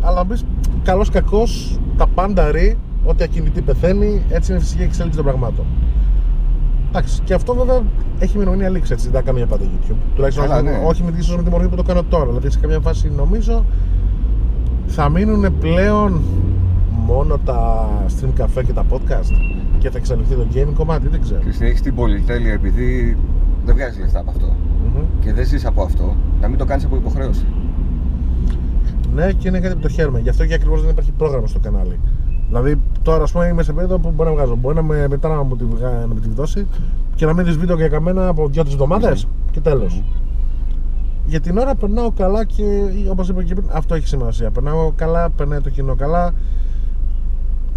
Αλλά 0.00 0.24
μπει 0.24 0.34
καλός 0.82 1.10
κακός, 1.10 1.78
τα 1.96 2.06
πάντα 2.06 2.50
ρί, 2.50 2.78
ότι 3.04 3.22
ακινητή 3.22 3.60
πεθαίνει, 3.62 4.22
έτσι 4.28 4.52
είναι 4.52 4.60
η 4.60 4.64
φυσική 4.64 4.82
εξέλιξη 4.82 5.16
των 5.16 5.26
πραγμάτων. 5.26 5.64
Εντάξει, 6.88 7.20
και 7.24 7.34
αυτό 7.34 7.54
βέβαια 7.54 7.82
έχει 8.18 8.34
ημερομηνία 8.36 8.68
λήξη, 8.68 8.92
έτσι 8.92 9.04
δεν 9.08 9.14
θα 9.20 9.22
κάνω 9.26 9.38
για 9.38 9.46
πάντα 9.46 9.64
YouTube. 9.64 9.96
Τουλάχιστον 10.14 10.48
Καλά, 10.48 10.56
όχι, 10.56 10.64
ναι. 10.64 10.86
όχι 10.86 11.02
με, 11.02 11.12
ίσως 11.18 11.36
με 11.36 11.42
τη 11.42 11.50
μορφή 11.50 11.68
που 11.68 11.76
το 11.76 11.82
κάνω 11.82 12.02
τώρα. 12.02 12.26
Δηλαδή 12.26 12.50
σε 12.50 12.58
κάποια 12.58 12.80
φάση 12.80 13.10
νομίζω 13.16 13.64
θα 14.92 15.08
μείνουν 15.08 15.58
πλέον 15.60 16.20
μόνο 17.06 17.38
τα 17.44 17.88
stream 18.08 18.40
cafe 18.42 18.62
και 18.66 18.72
τα 18.72 18.84
podcast 18.90 19.30
και 19.78 19.90
θα 19.90 19.98
εξαλειφθεί 19.98 20.34
το 20.34 20.46
gaming 20.54 20.72
κομμάτι, 20.74 21.08
δεν 21.08 21.20
ξέρω. 21.20 21.40
Χριστίνα, 21.40 21.68
έχεις 21.68 21.80
την 21.80 21.94
πολυτέλεια 21.94 22.52
επειδή 22.52 23.16
δεν 23.64 23.74
βγάζει 23.74 24.00
λεφτά 24.00 24.20
από 24.20 24.30
αυτό. 24.30 24.46
Μμμ. 24.46 25.02
Και 25.20 25.32
δεν 25.32 25.46
ζεις 25.46 25.66
από 25.66 25.82
αυτό, 25.82 26.16
να 26.40 26.48
μην 26.48 26.58
το 26.58 26.64
κάνεις 26.64 26.84
από 26.84 26.96
υποχρέωση. 26.96 27.44
Ναι, 29.14 29.32
και 29.32 29.48
είναι 29.48 29.60
κάτι 29.60 29.74
που 29.74 29.80
το 29.80 29.88
χαίρομαι. 29.88 30.20
Γι' 30.20 30.28
αυτό 30.28 30.46
και 30.46 30.54
ακριβώς 30.54 30.80
δεν 30.80 30.90
υπάρχει 30.90 31.12
πρόγραμμα 31.12 31.46
στο 31.46 31.58
κανάλι. 31.58 31.98
Δηλαδή, 32.48 32.76
τώρα 33.02 33.22
ας 33.22 33.32
πούμε 33.32 33.46
είμαι 33.46 33.62
σε 33.62 33.72
περίοδο 33.72 33.98
που 33.98 34.12
μπορεί 34.16 34.28
να 34.28 34.34
βγάζω. 34.34 34.54
Μπορεί 34.56 34.74
να 34.74 34.82
με, 34.82 35.08
μετά 35.08 35.28
να 35.28 35.42
μου 35.42 35.56
τη, 35.56 35.64
βγα- 35.64 35.90
να 36.08 36.14
με 36.14 36.20
τη 36.20 36.28
δώσει 36.28 36.66
και 37.14 37.26
να 37.26 37.32
μην 37.34 37.44
δεις 37.44 37.56
βίντεο 37.56 37.76
για 37.76 37.88
καμένα 37.88 38.28
από 38.28 38.48
δύο-τρει 38.48 38.72
εβδομάδες 38.72 39.26
και 39.50 39.60
τέλος. 39.60 40.02
Για 41.26 41.40
την 41.40 41.58
ώρα 41.58 41.74
περνάω 41.74 42.10
καλά 42.10 42.44
και 42.44 42.64
όπως 43.10 43.28
είπα 43.28 43.42
και 43.42 43.54
πριν, 43.54 43.68
αυτό 43.72 43.94
έχει 43.94 44.06
σημασία. 44.06 44.50
Περνάω 44.50 44.92
καλά, 44.96 45.30
περνάει 45.30 45.60
το 45.60 45.70
κοινό 45.70 45.94
καλά. 45.94 46.32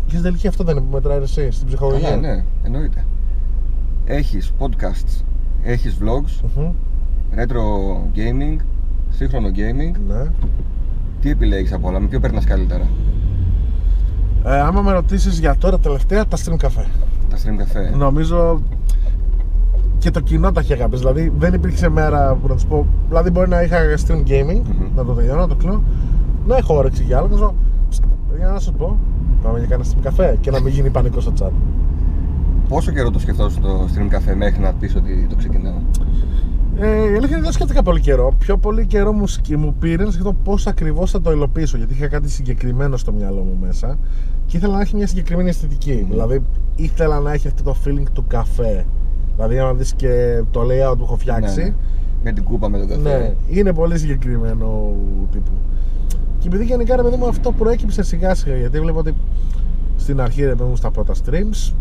Και 0.05 0.11
στην 0.11 0.21
τελική 0.23 0.47
αυτό 0.47 0.63
δεν 0.63 0.77
είναι 0.77 0.85
που 0.85 0.91
μετράει 0.93 1.21
εσύ 1.21 1.51
στην 1.51 1.67
ψυχολογία. 1.67 2.09
Καλά, 2.09 2.21
ναι, 2.21 2.43
εννοείται. 2.63 3.05
Έχεις 4.05 4.51
podcasts, 4.59 5.23
έχεις 5.63 5.97
vlogs, 6.01 6.49
Μμμ, 6.55 6.71
retro 7.35 7.61
gaming, 8.15 8.55
σύγχρονο 9.09 9.47
gaming. 9.47 9.91
ναι. 10.07 10.23
Τι 11.21 11.29
επιλέγεις 11.29 11.73
από 11.73 11.87
όλα, 11.87 11.99
με 11.99 12.07
ποιο 12.07 12.19
περνά 12.19 12.43
καλύτερα; 12.43 12.87
Ε, 14.45 14.59
άμα 14.59 14.81
με 14.81 14.91
ρωτήσεις 14.91 15.39
για 15.39 15.55
τώρα 15.55 15.79
τελευταία, 15.79 16.25
τα 16.25 16.37
stream 16.37 16.65
cafe. 16.65 16.85
Τα 17.29 17.37
stream 17.37 17.61
cafe. 17.61 17.97
Νομίζω 17.97 18.61
και 20.05 20.11
το 20.11 20.19
κοινό 20.19 20.51
τα 20.51 20.59
έχει 20.59 20.73
αγάπη. 20.73 20.97
Δηλαδή 20.97 21.31
δεν 21.37 21.53
υπήρξε 21.53 21.89
μέρα 21.89 22.35
που 22.41 22.47
να 22.47 22.55
του 22.55 22.67
πω. 22.67 22.85
Δηλαδή 23.07 23.29
μπορεί 23.29 23.49
να 23.49 23.61
είχα 23.61 23.77
stream 24.07 24.21
gaming, 24.29 24.61
Μμμ. 24.65 24.87
να 24.95 25.05
το 25.05 25.13
τελειώνω, 25.13 25.39
να 25.41 25.47
το 25.47 25.55
κλείνω, 25.55 25.83
να 26.47 26.55
έχω 26.57 26.75
όρεξη 26.77 27.03
για 27.03 27.17
άλλο. 27.17 27.27
Να 27.27 27.35
σου 27.37 27.41
πω, 27.43 27.55
«Ψτ, 27.89 28.03
παιδιά 28.29 28.47
να 28.47 28.59
σα 28.59 28.71
πω, 28.71 28.97
πάμε 29.43 29.57
για 29.59 29.67
κανένα 29.67 29.89
stream 29.89 29.99
καφέ 30.01 30.37
και 30.41 30.51
να 30.51 30.61
μην 30.61 30.73
γίνει 30.73 30.89
πανικό 30.89 31.19
στο 31.19 31.33
chat. 31.39 31.51
Πόσο 32.69 32.91
καιρό 32.91 33.11
το 33.11 33.19
σκεφτόσαι 33.19 33.59
το 33.59 33.87
stream 33.93 34.15
cafe 34.15 34.35
μέχρι 34.35 34.59
να 34.61 34.73
πεις 34.73 34.95
ότι 34.95 35.25
το 35.29 35.35
ξεκινάω; 35.35 35.73
Ε, 36.79 36.87
η 36.87 36.89
αλήθεια 36.91 37.15
είναι 37.15 37.25
ότι 37.35 37.41
δεν 37.43 37.51
σκέφτηκα 37.51 37.83
πολύ 37.83 37.99
καιρό. 37.99 38.33
Πιο 38.39 38.57
πολύ 38.57 38.85
καιρό 38.85 39.11
μου, 39.13 39.27
σκ- 39.27 39.57
μου 39.57 39.75
πήρε 39.79 40.03
να 40.03 40.11
σκεφτώ 40.11 40.33
πώς 40.33 40.67
ακριβώς 40.67 41.11
θα 41.11 41.21
το 41.21 41.31
υλοποιήσω. 41.31 41.77
Γιατί 41.77 41.93
είχα 41.93 42.07
κάτι 42.07 42.29
συγκεκριμένο 42.29 42.97
στο 42.97 43.11
μυαλό 43.11 43.41
μου 43.41 43.57
μέσα 43.61 43.97
και 44.45 44.57
ήθελα 44.57 44.75
να 44.75 44.81
έχει 44.81 44.95
μια 44.95 45.07
συγκεκριμένη 45.07 45.49
αισθητική. 45.49 46.05
Δηλαδή 46.09 46.41
ήθελα 46.75 47.19
να 47.19 47.31
έχει 47.33 47.47
αυτό 47.47 47.63
το 47.63 47.75
feeling 47.85 48.03
του 48.13 48.23
καφέ. 48.27 48.85
Δηλαδή, 49.35 49.59
αν 49.59 49.77
δεις 49.77 49.93
και 49.93 50.43
το 50.51 50.61
layout 50.61 50.97
που 50.97 51.03
έχω 51.03 51.15
φτιάξει. 51.15 51.59
Ναι, 51.61 51.67
ναι. 51.67 51.73
Με 52.23 52.31
την 52.31 52.43
κούπα 52.43 52.69
με 52.69 52.77
τον 52.77 52.87
καφέ. 52.87 53.01
Ναι, 53.01 53.33
είναι 53.49 53.73
πολύ 53.73 53.97
συγκεκριμένο 53.97 54.93
τύπου. 55.31 55.51
Και 56.39 56.47
επειδή 56.47 56.65
γενικά 56.65 56.95
ρε 56.95 57.01
παιδί 57.01 57.15
μου 57.15 57.27
αυτό 57.27 57.51
προέκυψε 57.51 58.03
σιγά 58.03 58.35
σιγά 58.35 58.55
γιατί 58.55 58.79
βλέπω 58.79 58.99
ότι 58.99 59.13
στην 59.97 60.21
αρχή 60.21 60.45
ρε 60.45 60.55
παιδί 60.55 60.69
μου 60.69 60.75
στα 60.75 60.91
πρώτα 60.91 61.13
streams 61.13 61.73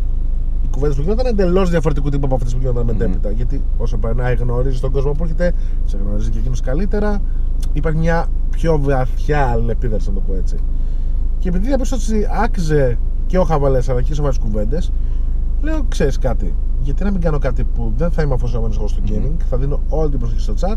οι 0.64 0.68
κουβέντες 0.70 0.96
που 0.96 1.02
γίνονταν 1.02 1.26
εντελώς 1.26 1.70
διαφορετικού 1.70 2.08
τύπου 2.08 2.26
από 2.26 2.34
αυτές 2.34 2.52
που 2.52 2.58
γίνονταν 2.60 2.84
μετέπειτα. 2.84 3.30
Γιατί 3.30 3.62
όσο 3.78 3.96
περνάει, 3.96 4.34
γνωρίζεις 4.34 4.80
τον 4.80 4.90
κόσμο 4.92 5.12
που 5.12 5.22
έρχεται, 5.22 5.52
σε 5.84 5.98
γνωρίζεις 6.04 6.30
και 6.30 6.38
εκείνο 6.38 6.54
καλύτερα. 6.64 7.22
Υπάρχει 7.72 7.98
μια 7.98 8.26
πιο 8.50 8.78
βαθιά 8.80 9.46
αλληλεπίδραση, 9.46 10.08
να 10.08 10.14
το 10.14 10.20
πω 10.20 10.34
έτσι. 10.34 10.56
Και 11.38 11.48
επειδή 11.48 11.66
διαπίστωσα 11.66 12.14
ότι 12.14 12.26
άξιζε 12.42 12.98
και 13.26 13.38
ο 13.38 13.44
χαβαλές 13.44 13.88
αλλά 13.88 14.02
και 14.02 14.12
οι 14.12 14.14
σοβαρές 14.14 14.38
κουβέντες, 14.38 14.92
λέω: 15.60 15.84
Ξέρεις 15.88 16.18
κάτι, 16.18 16.54
γιατί 16.84 17.04
να 17.04 17.10
μην 17.10 17.20
κάνω 17.20 17.38
κάτι 17.38 17.64
που 17.64 17.92
δεν 17.96 18.10
θα 18.10 18.22
είμαι 18.22 18.34
αφοσιωμένος 18.34 18.76
εγώ 18.76 18.88
στο 18.88 19.00
gaming, 19.08 19.36
θα 19.50 19.56
δίνω 19.56 19.80
όλη 19.88 20.10
την 20.10 20.18
προσοχή 20.18 20.40
στο 20.40 20.54
chat 20.60 20.76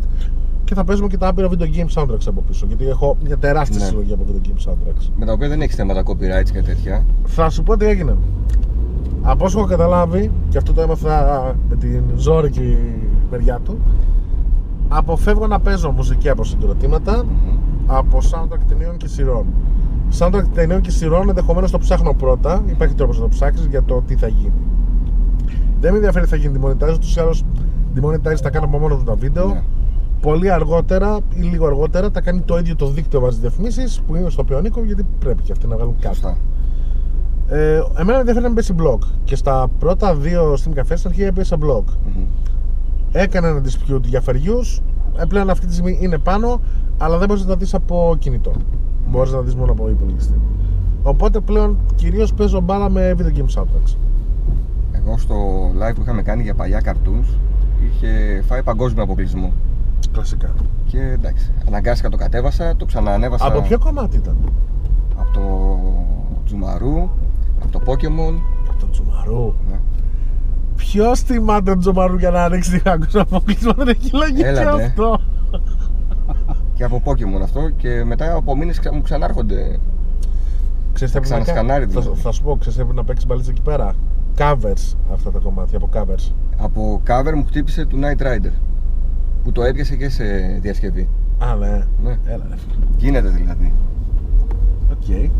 και 0.63 0.73
θα 0.73 0.83
παίζουμε 0.83 1.07
και 1.07 1.17
τα 1.17 1.27
άπειρα 1.27 1.49
video 1.49 1.63
game 1.75 2.01
soundtracks 2.01 2.27
από 2.27 2.41
πίσω. 2.47 2.65
Γιατί 2.65 2.87
έχω 2.87 3.17
μια 3.23 3.37
τεράστια 3.37 3.79
Ναι. 3.79 3.85
συλλογή 3.85 4.13
από 4.13 4.23
video 4.27 4.47
game 4.47 4.69
soundtracks. 4.71 5.09
Με 5.17 5.25
τα 5.25 5.31
οποία 5.31 5.47
δεν 5.47 5.61
έχεις 5.61 5.75
θέματα 5.75 6.03
copyrights 6.05 6.49
και 6.53 6.61
τέτοια. 6.61 7.05
Θα 7.25 7.49
σου 7.49 7.63
πω 7.63 7.77
τι 7.77 7.85
έγινε. 7.85 8.17
Από 9.21 9.45
όσο 9.45 9.59
έχω 9.59 9.67
καταλάβει, 9.67 10.31
και 10.49 10.57
αυτό 10.57 10.73
το 10.73 10.81
έμαθα 10.81 11.55
με 11.69 11.75
την 11.75 12.03
ζόρικη 12.15 12.77
μεριά 13.31 13.59
του, 13.63 13.77
αποφεύγω 14.87 15.47
να 15.47 15.59
παίζω 15.59 15.91
μουσική 15.91 16.29
από 16.29 16.43
συγκροτήματα, 16.43 17.23
Μμμ. 17.25 17.57
από 17.87 18.17
soundtrack 18.31 18.59
ταινιών 18.67 18.97
και 18.97 19.07
σειρών. 19.07 19.45
Soundtrack 20.19 20.43
ταινιών 20.53 20.81
και 20.81 20.91
σειρών 20.91 21.29
ενδεχομένως 21.29 21.71
το 21.71 21.77
ψάχνω 21.77 22.13
πρώτα. 22.13 22.63
Υπάρχει 22.67 22.95
τρόπος 22.95 23.17
να 23.17 23.21
το 23.23 23.29
ψάξεις 23.29 23.65
για 23.65 23.83
το 23.83 24.01
τι 24.07 24.15
θα 24.15 24.27
γίνει. 24.27 24.51
Δεν 25.79 25.91
με 25.91 25.97
ενδιαφέρει 25.97 26.25
τι 26.25 26.29
θα 26.29 26.35
γίνει 26.35 26.59
demonetize, 26.59 26.93
ούτως 26.93 27.15
ή 27.15 27.19
άλλως 27.19 27.43
demonetize 27.95 28.39
τα 28.41 28.49
κάνω 28.49 28.65
από 28.65 28.77
μόνος 28.77 28.97
τους 28.97 29.05
τα 29.05 29.15
βίντεο. 29.15 29.47
Ναι. 29.47 29.63
Πολύ 30.21 30.51
αργότερα 30.51 31.19
ή 31.33 31.41
λίγο 31.41 31.65
αργότερα 31.65 32.11
τα 32.11 32.21
κάνει 32.21 32.41
το 32.41 32.57
ίδιο 32.57 32.75
το 32.75 32.87
δίκτυο 32.87 33.19
βάζεις 33.19 33.39
διαφημίσεις 33.39 34.01
που 34.07 34.15
είναι 34.15 34.29
στο 34.29 34.41
οποίο 34.41 34.57
ανήκω 34.57 34.83
γιατί 34.83 35.05
πρέπει 35.19 35.41
και 35.43 35.51
αυτοί 35.51 35.67
να 35.67 35.75
βγάλουν 35.75 35.95
κάτι. 35.99 36.15
Σωστά. 36.15 36.37
Ε, 37.49 37.81
εμένα 37.97 38.05
με 38.05 38.13
ενδιαφέρει 38.13 38.45
να 38.45 38.51
μπει 38.51 38.61
blog 38.77 38.97
και 39.23 39.35
στα 39.35 39.67
πρώτα 39.79 40.15
δύο 40.15 40.53
Steam 40.53 40.79
Café 40.79 40.93
στην 40.95 41.09
αρχή 41.09 41.23
έπεσα 41.23 41.57
blog. 41.59 41.83
Μμμ. 42.05 42.25
Έκανα 43.11 43.47
ένα 43.47 43.61
dispute 43.63 44.03
για 44.03 44.21
φεριούς, 44.21 44.81
ε, 45.17 45.25
πλέον 45.25 45.49
αυτή 45.49 45.65
τη 45.65 45.73
στιγμή 45.73 45.97
είναι 46.01 46.17
πάνω, 46.17 46.61
αλλά 46.97 47.17
δεν 47.17 47.27
μπορείς 47.27 47.43
να 47.43 47.49
τα 47.49 47.55
δεις 47.55 47.73
από 47.73 48.15
κινητό. 48.19 48.51
Μπορείς 49.09 49.31
να 49.31 49.37
τα 49.37 49.43
δεις 49.43 49.55
μόνο 49.55 49.71
από 49.71 49.89
υπολογιστή. 49.89 50.41
Οπότε 51.03 51.39
πλέον 51.39 51.77
κυρίως 51.95 52.33
παίζω 52.33 52.61
μπάλα 52.61 52.89
με 52.89 53.15
video 53.17 53.39
game 53.39 53.59
soundtracks. 53.59 53.95
Εγώ 55.07 55.17
στο 55.17 55.35
live 55.79 55.95
που 55.95 56.01
είχαμε 56.01 56.21
κάνει 56.21 56.43
για 56.43 56.53
παλιά 56.53 56.81
cartoons 56.85 57.37
είχε 57.89 58.41
φάει 58.47 58.63
παγκόσμιο 58.63 59.03
αποκλεισμό. 59.03 59.51
Κλασικά. 60.11 60.53
Και 60.85 60.99
εντάξει, 61.01 61.51
αναγκάστηκα 61.67 62.09
το 62.09 62.17
κατέβασα, 62.17 62.75
το 62.75 62.85
ξαναανέβασα. 62.85 63.45
Από 63.47 63.61
ποιο 63.61 63.79
κομμάτι 63.79 64.17
ήταν, 64.17 64.37
Από 65.17 65.31
το 65.33 65.79
Τζουμαρού, 66.45 67.09
από 67.63 67.71
το 67.71 67.81
Pokemon. 67.85 68.33
Από 68.69 68.79
το 68.79 68.89
Τζουμαρού. 68.91 69.53
Ναι. 69.69 69.79
Ποιος 70.75 71.19
θυμάται 71.21 71.69
τον 71.71 71.79
Τζουμαρού 71.79 72.17
για 72.17 72.29
να 72.29 72.47
ρίξει 72.47 72.71
την 72.79 72.91
άκουσα 72.91 73.21
αποκλεισμό, 73.21 73.73
δεν 73.77 73.87
έχει 73.87 74.09
λογική 74.15 74.41
Έλατε. 74.41 74.83
αυτό. 74.83 75.19
Και 76.73 76.83
από 76.83 77.01
Pokemon 77.05 77.41
αυτό 77.43 77.69
και 77.69 78.03
μετά 78.05 78.35
από 78.35 78.55
μήνες 78.55 78.79
ξα- 78.79 78.93
μου 78.93 79.01
ξανάρχονται. 79.01 79.79
Ξέρεις 80.93 81.13
τι 81.13 81.19
Θα 81.19 81.25
έπρεπε 81.25 81.35
να 81.35 81.41
ξανασκανάρει 81.41 81.79
κάνεις; 81.79 81.93
θα, 81.95 82.01
δηλαδή. 82.01 82.21
θα 82.21 82.31
σου 82.31 82.43
πω, 82.43 82.55
ξέρεις 82.55 82.75
τι 82.75 82.81
έπρεπε 82.81 82.99
να 82.99 83.05
παίξεις 83.05 83.27
μπαλίτσα 83.27 83.51
εκεί 83.51 83.61
πέρα. 83.61 83.93
Covers 84.37 84.95
αυτά 85.13 85.31
τα 85.31 85.39
κομμάτια 85.39 85.77
από 85.77 85.89
covers. 85.93 86.31
Από 86.57 87.01
cover 87.07 87.33
μου 87.35 87.45
χτύπησε 87.45 87.85
του 87.85 87.99
Night 88.01 88.21
Rider. 88.21 88.51
Που 89.43 89.51
το 89.51 89.63
έπιασε 89.63 89.95
και 89.95 90.09
σε 90.09 90.23
διασκευή. 90.61 91.09
Α, 91.39 91.55
ναι. 91.55 91.67
Ναι. 92.03 92.17
Έλα, 92.25 92.45
ρε 92.49 92.55
φίλε. 92.57 92.85
Γίνεται 92.97 93.27
δηλαδή. 93.27 93.73
Οκ. 94.91 95.31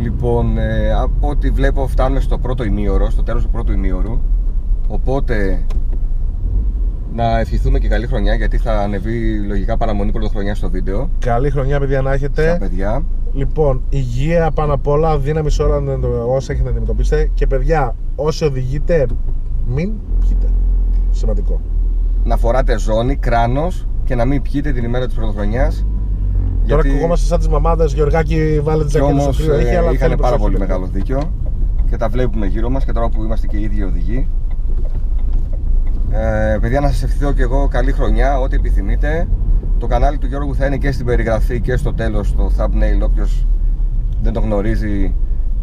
Λοιπόν, 0.00 0.58
ε, 0.58 0.92
από 0.92 1.28
ό,τι 1.28 1.50
βλέπω 1.50 1.86
φτάνουμε 1.86 2.20
στο 2.20 2.38
πρώτο 2.38 2.64
ημίωρο, 2.64 3.10
στο 3.10 3.22
τέλος 3.22 3.42
του 3.42 3.50
πρώτου 3.50 3.72
ημίωρου. 3.72 4.18
Οπότε 4.88 5.64
να 7.14 7.38
ευχηθούμε 7.38 7.78
και 7.78 7.88
καλή 7.88 8.06
χρονιά 8.06 8.34
γιατί 8.34 8.58
θα 8.58 8.80
ανεβεί 8.80 9.38
λογικά 9.46 9.76
παραμονή 9.76 10.12
πρωτοχρονιάς 10.12 10.54
το 10.54 10.70
βίντεο. 10.70 11.10
Καλή 11.18 11.50
χρονιά, 11.50 11.78
παιδιά, 11.78 11.96
να 12.02 12.02
Στα 12.08 12.14
έχετε. 12.14 12.56
παιδιά. 12.60 13.02
Λοιπόν, 13.32 13.82
υγεία 13.88 14.50
πάνω 14.50 14.72
απ' 14.74 14.86
όλα, 14.86 15.18
δύναμη 15.18 15.50
σε 15.50 15.62
όλα 15.62 15.80
να 15.80 15.98
το- 15.98 16.24
όσα 16.34 16.52
έχετε 16.52 16.64
να 16.64 16.70
αντιμετωπίσετε. 16.70 17.30
Και 17.34 17.46
παιδιά, 17.46 17.94
όσοι 18.16 18.44
οδηγείτε, 18.44 19.06
μην 19.66 19.92
πιείτε. 20.20 20.46
Σημαντικό. 21.10 21.60
Να 22.24 22.36
φοράτε 22.36 22.78
ζώνη, 22.78 23.16
κράνος 23.16 23.86
και 24.04 24.14
να 24.14 24.24
μην 24.24 24.42
πιείτε 24.42 24.72
την 24.72 24.84
ημέρα 24.84 25.06
της 25.06 25.14
πρωτοχρονιάς. 25.14 25.86
Τώρα 26.66 26.82
ακουγόμαστε 26.86 27.26
σαν 27.26 27.38
τις 27.38 27.48
μαμάδες, 27.48 27.92
Γεωργάκη, 27.92 28.60
βάλε 28.62 28.84
τι 28.84 28.90
Κι 28.90 28.96
ζακέτε 28.98 29.12
στο 29.14 29.22
όμως 29.22 29.36
κρύο. 29.36 29.54
ε, 29.54 29.58
Έχει, 29.60 29.74
αλλά 29.74 29.90
είχαν 29.90 29.96
θέλει 30.08 30.20
πάρα 30.20 30.36
προσοχή, 30.36 30.42
πολύ 30.42 30.56
παιδιά. 30.58 30.66
μεγάλο 30.74 30.86
δίκιο 30.92 31.32
και 31.90 31.96
τα 31.96 32.08
βλέπουμε 32.08 32.46
γύρω 32.46 32.70
μας 32.70 32.84
και 32.84 32.92
τώρα 32.92 33.08
που 33.08 33.22
είμαστε 33.24 33.46
και 33.46 33.56
οι 33.56 33.62
ίδιοι 33.62 33.82
οδηγοί. 33.82 34.28
Ε, 36.10 36.56
παιδιά 36.60 36.80
να 36.80 36.88
σας 36.88 37.02
ευχηθώ 37.02 37.32
και 37.32 37.42
εγώ 37.42 37.68
καλή 37.68 37.92
χρονιά, 37.92 38.38
ό,τι 38.40 38.56
επιθυμείτε. 38.56 39.28
Το 39.78 39.86
κανάλι 39.86 40.18
του 40.18 40.26
Γιώργου 40.26 40.54
θα 40.54 40.66
είναι 40.66 40.76
και 40.76 40.92
στην 40.92 41.06
περιγραφή 41.06 41.60
και 41.60 41.76
στο 41.76 41.92
τέλος 41.92 42.34
το 42.36 42.52
thumbnail 42.58 43.02
όποιος 43.02 43.46
δεν 44.22 44.32
το 44.32 44.40
γνωρίζει 44.40 45.14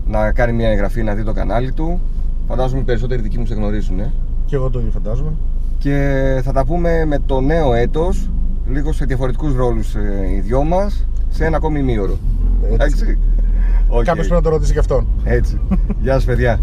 να 0.08 0.32
κάνει 0.32 0.54
μια 0.54 0.70
εγγραφή 0.70 1.04
να 1.04 1.14
δει 1.14 1.24
το 1.24 1.34
κανάλι 1.34 1.72
του. 1.72 2.00
Φαντάζομαι 2.48 2.82
οι 2.82 2.84
περισσότεροι 2.84 3.22
δικοί 3.22 3.38
μου 3.38 3.46
σε 3.46 3.54
γνωρίζουν. 3.54 4.00
Ε. 4.00 4.12
Και 4.46 4.56
εγώ 4.56 4.70
το 4.70 4.80
ίδιο 4.80 4.92
φαντάζομαι. 4.92 5.32
Και 5.78 6.42
θα 6.44 6.52
τα 6.52 6.66
πούμε 6.66 7.06
με 7.06 7.20
το 7.26 7.42
νέο 7.42 7.74
έτος, 7.74 8.30
λίγο 8.68 8.94
σε 8.94 9.06
διαφορετικούς 9.06 9.56
ρόλους 9.56 9.96
ε, 9.96 10.28
οι 10.36 10.40
δυο 10.40 10.64
μας, 10.64 11.06
σε 11.30 11.46
ένα 11.46 11.58
ακόμη 11.58 11.82
ημίωρο. 11.82 12.18
Έτσι. 12.64 12.74
Εντάξει. 12.74 13.18
Οκ. 13.88 14.04
Κάποιο 14.04 14.22
πρέπει 14.22 14.36
να 14.36 14.42
το 14.42 14.50
ρωτήσει 14.50 14.74
και 14.74 14.80
αυτόν. 14.80 15.08
Έτσι. 15.24 15.60
Γεια 16.02 16.14
σας 16.14 16.26
παιδιά. 16.26 16.60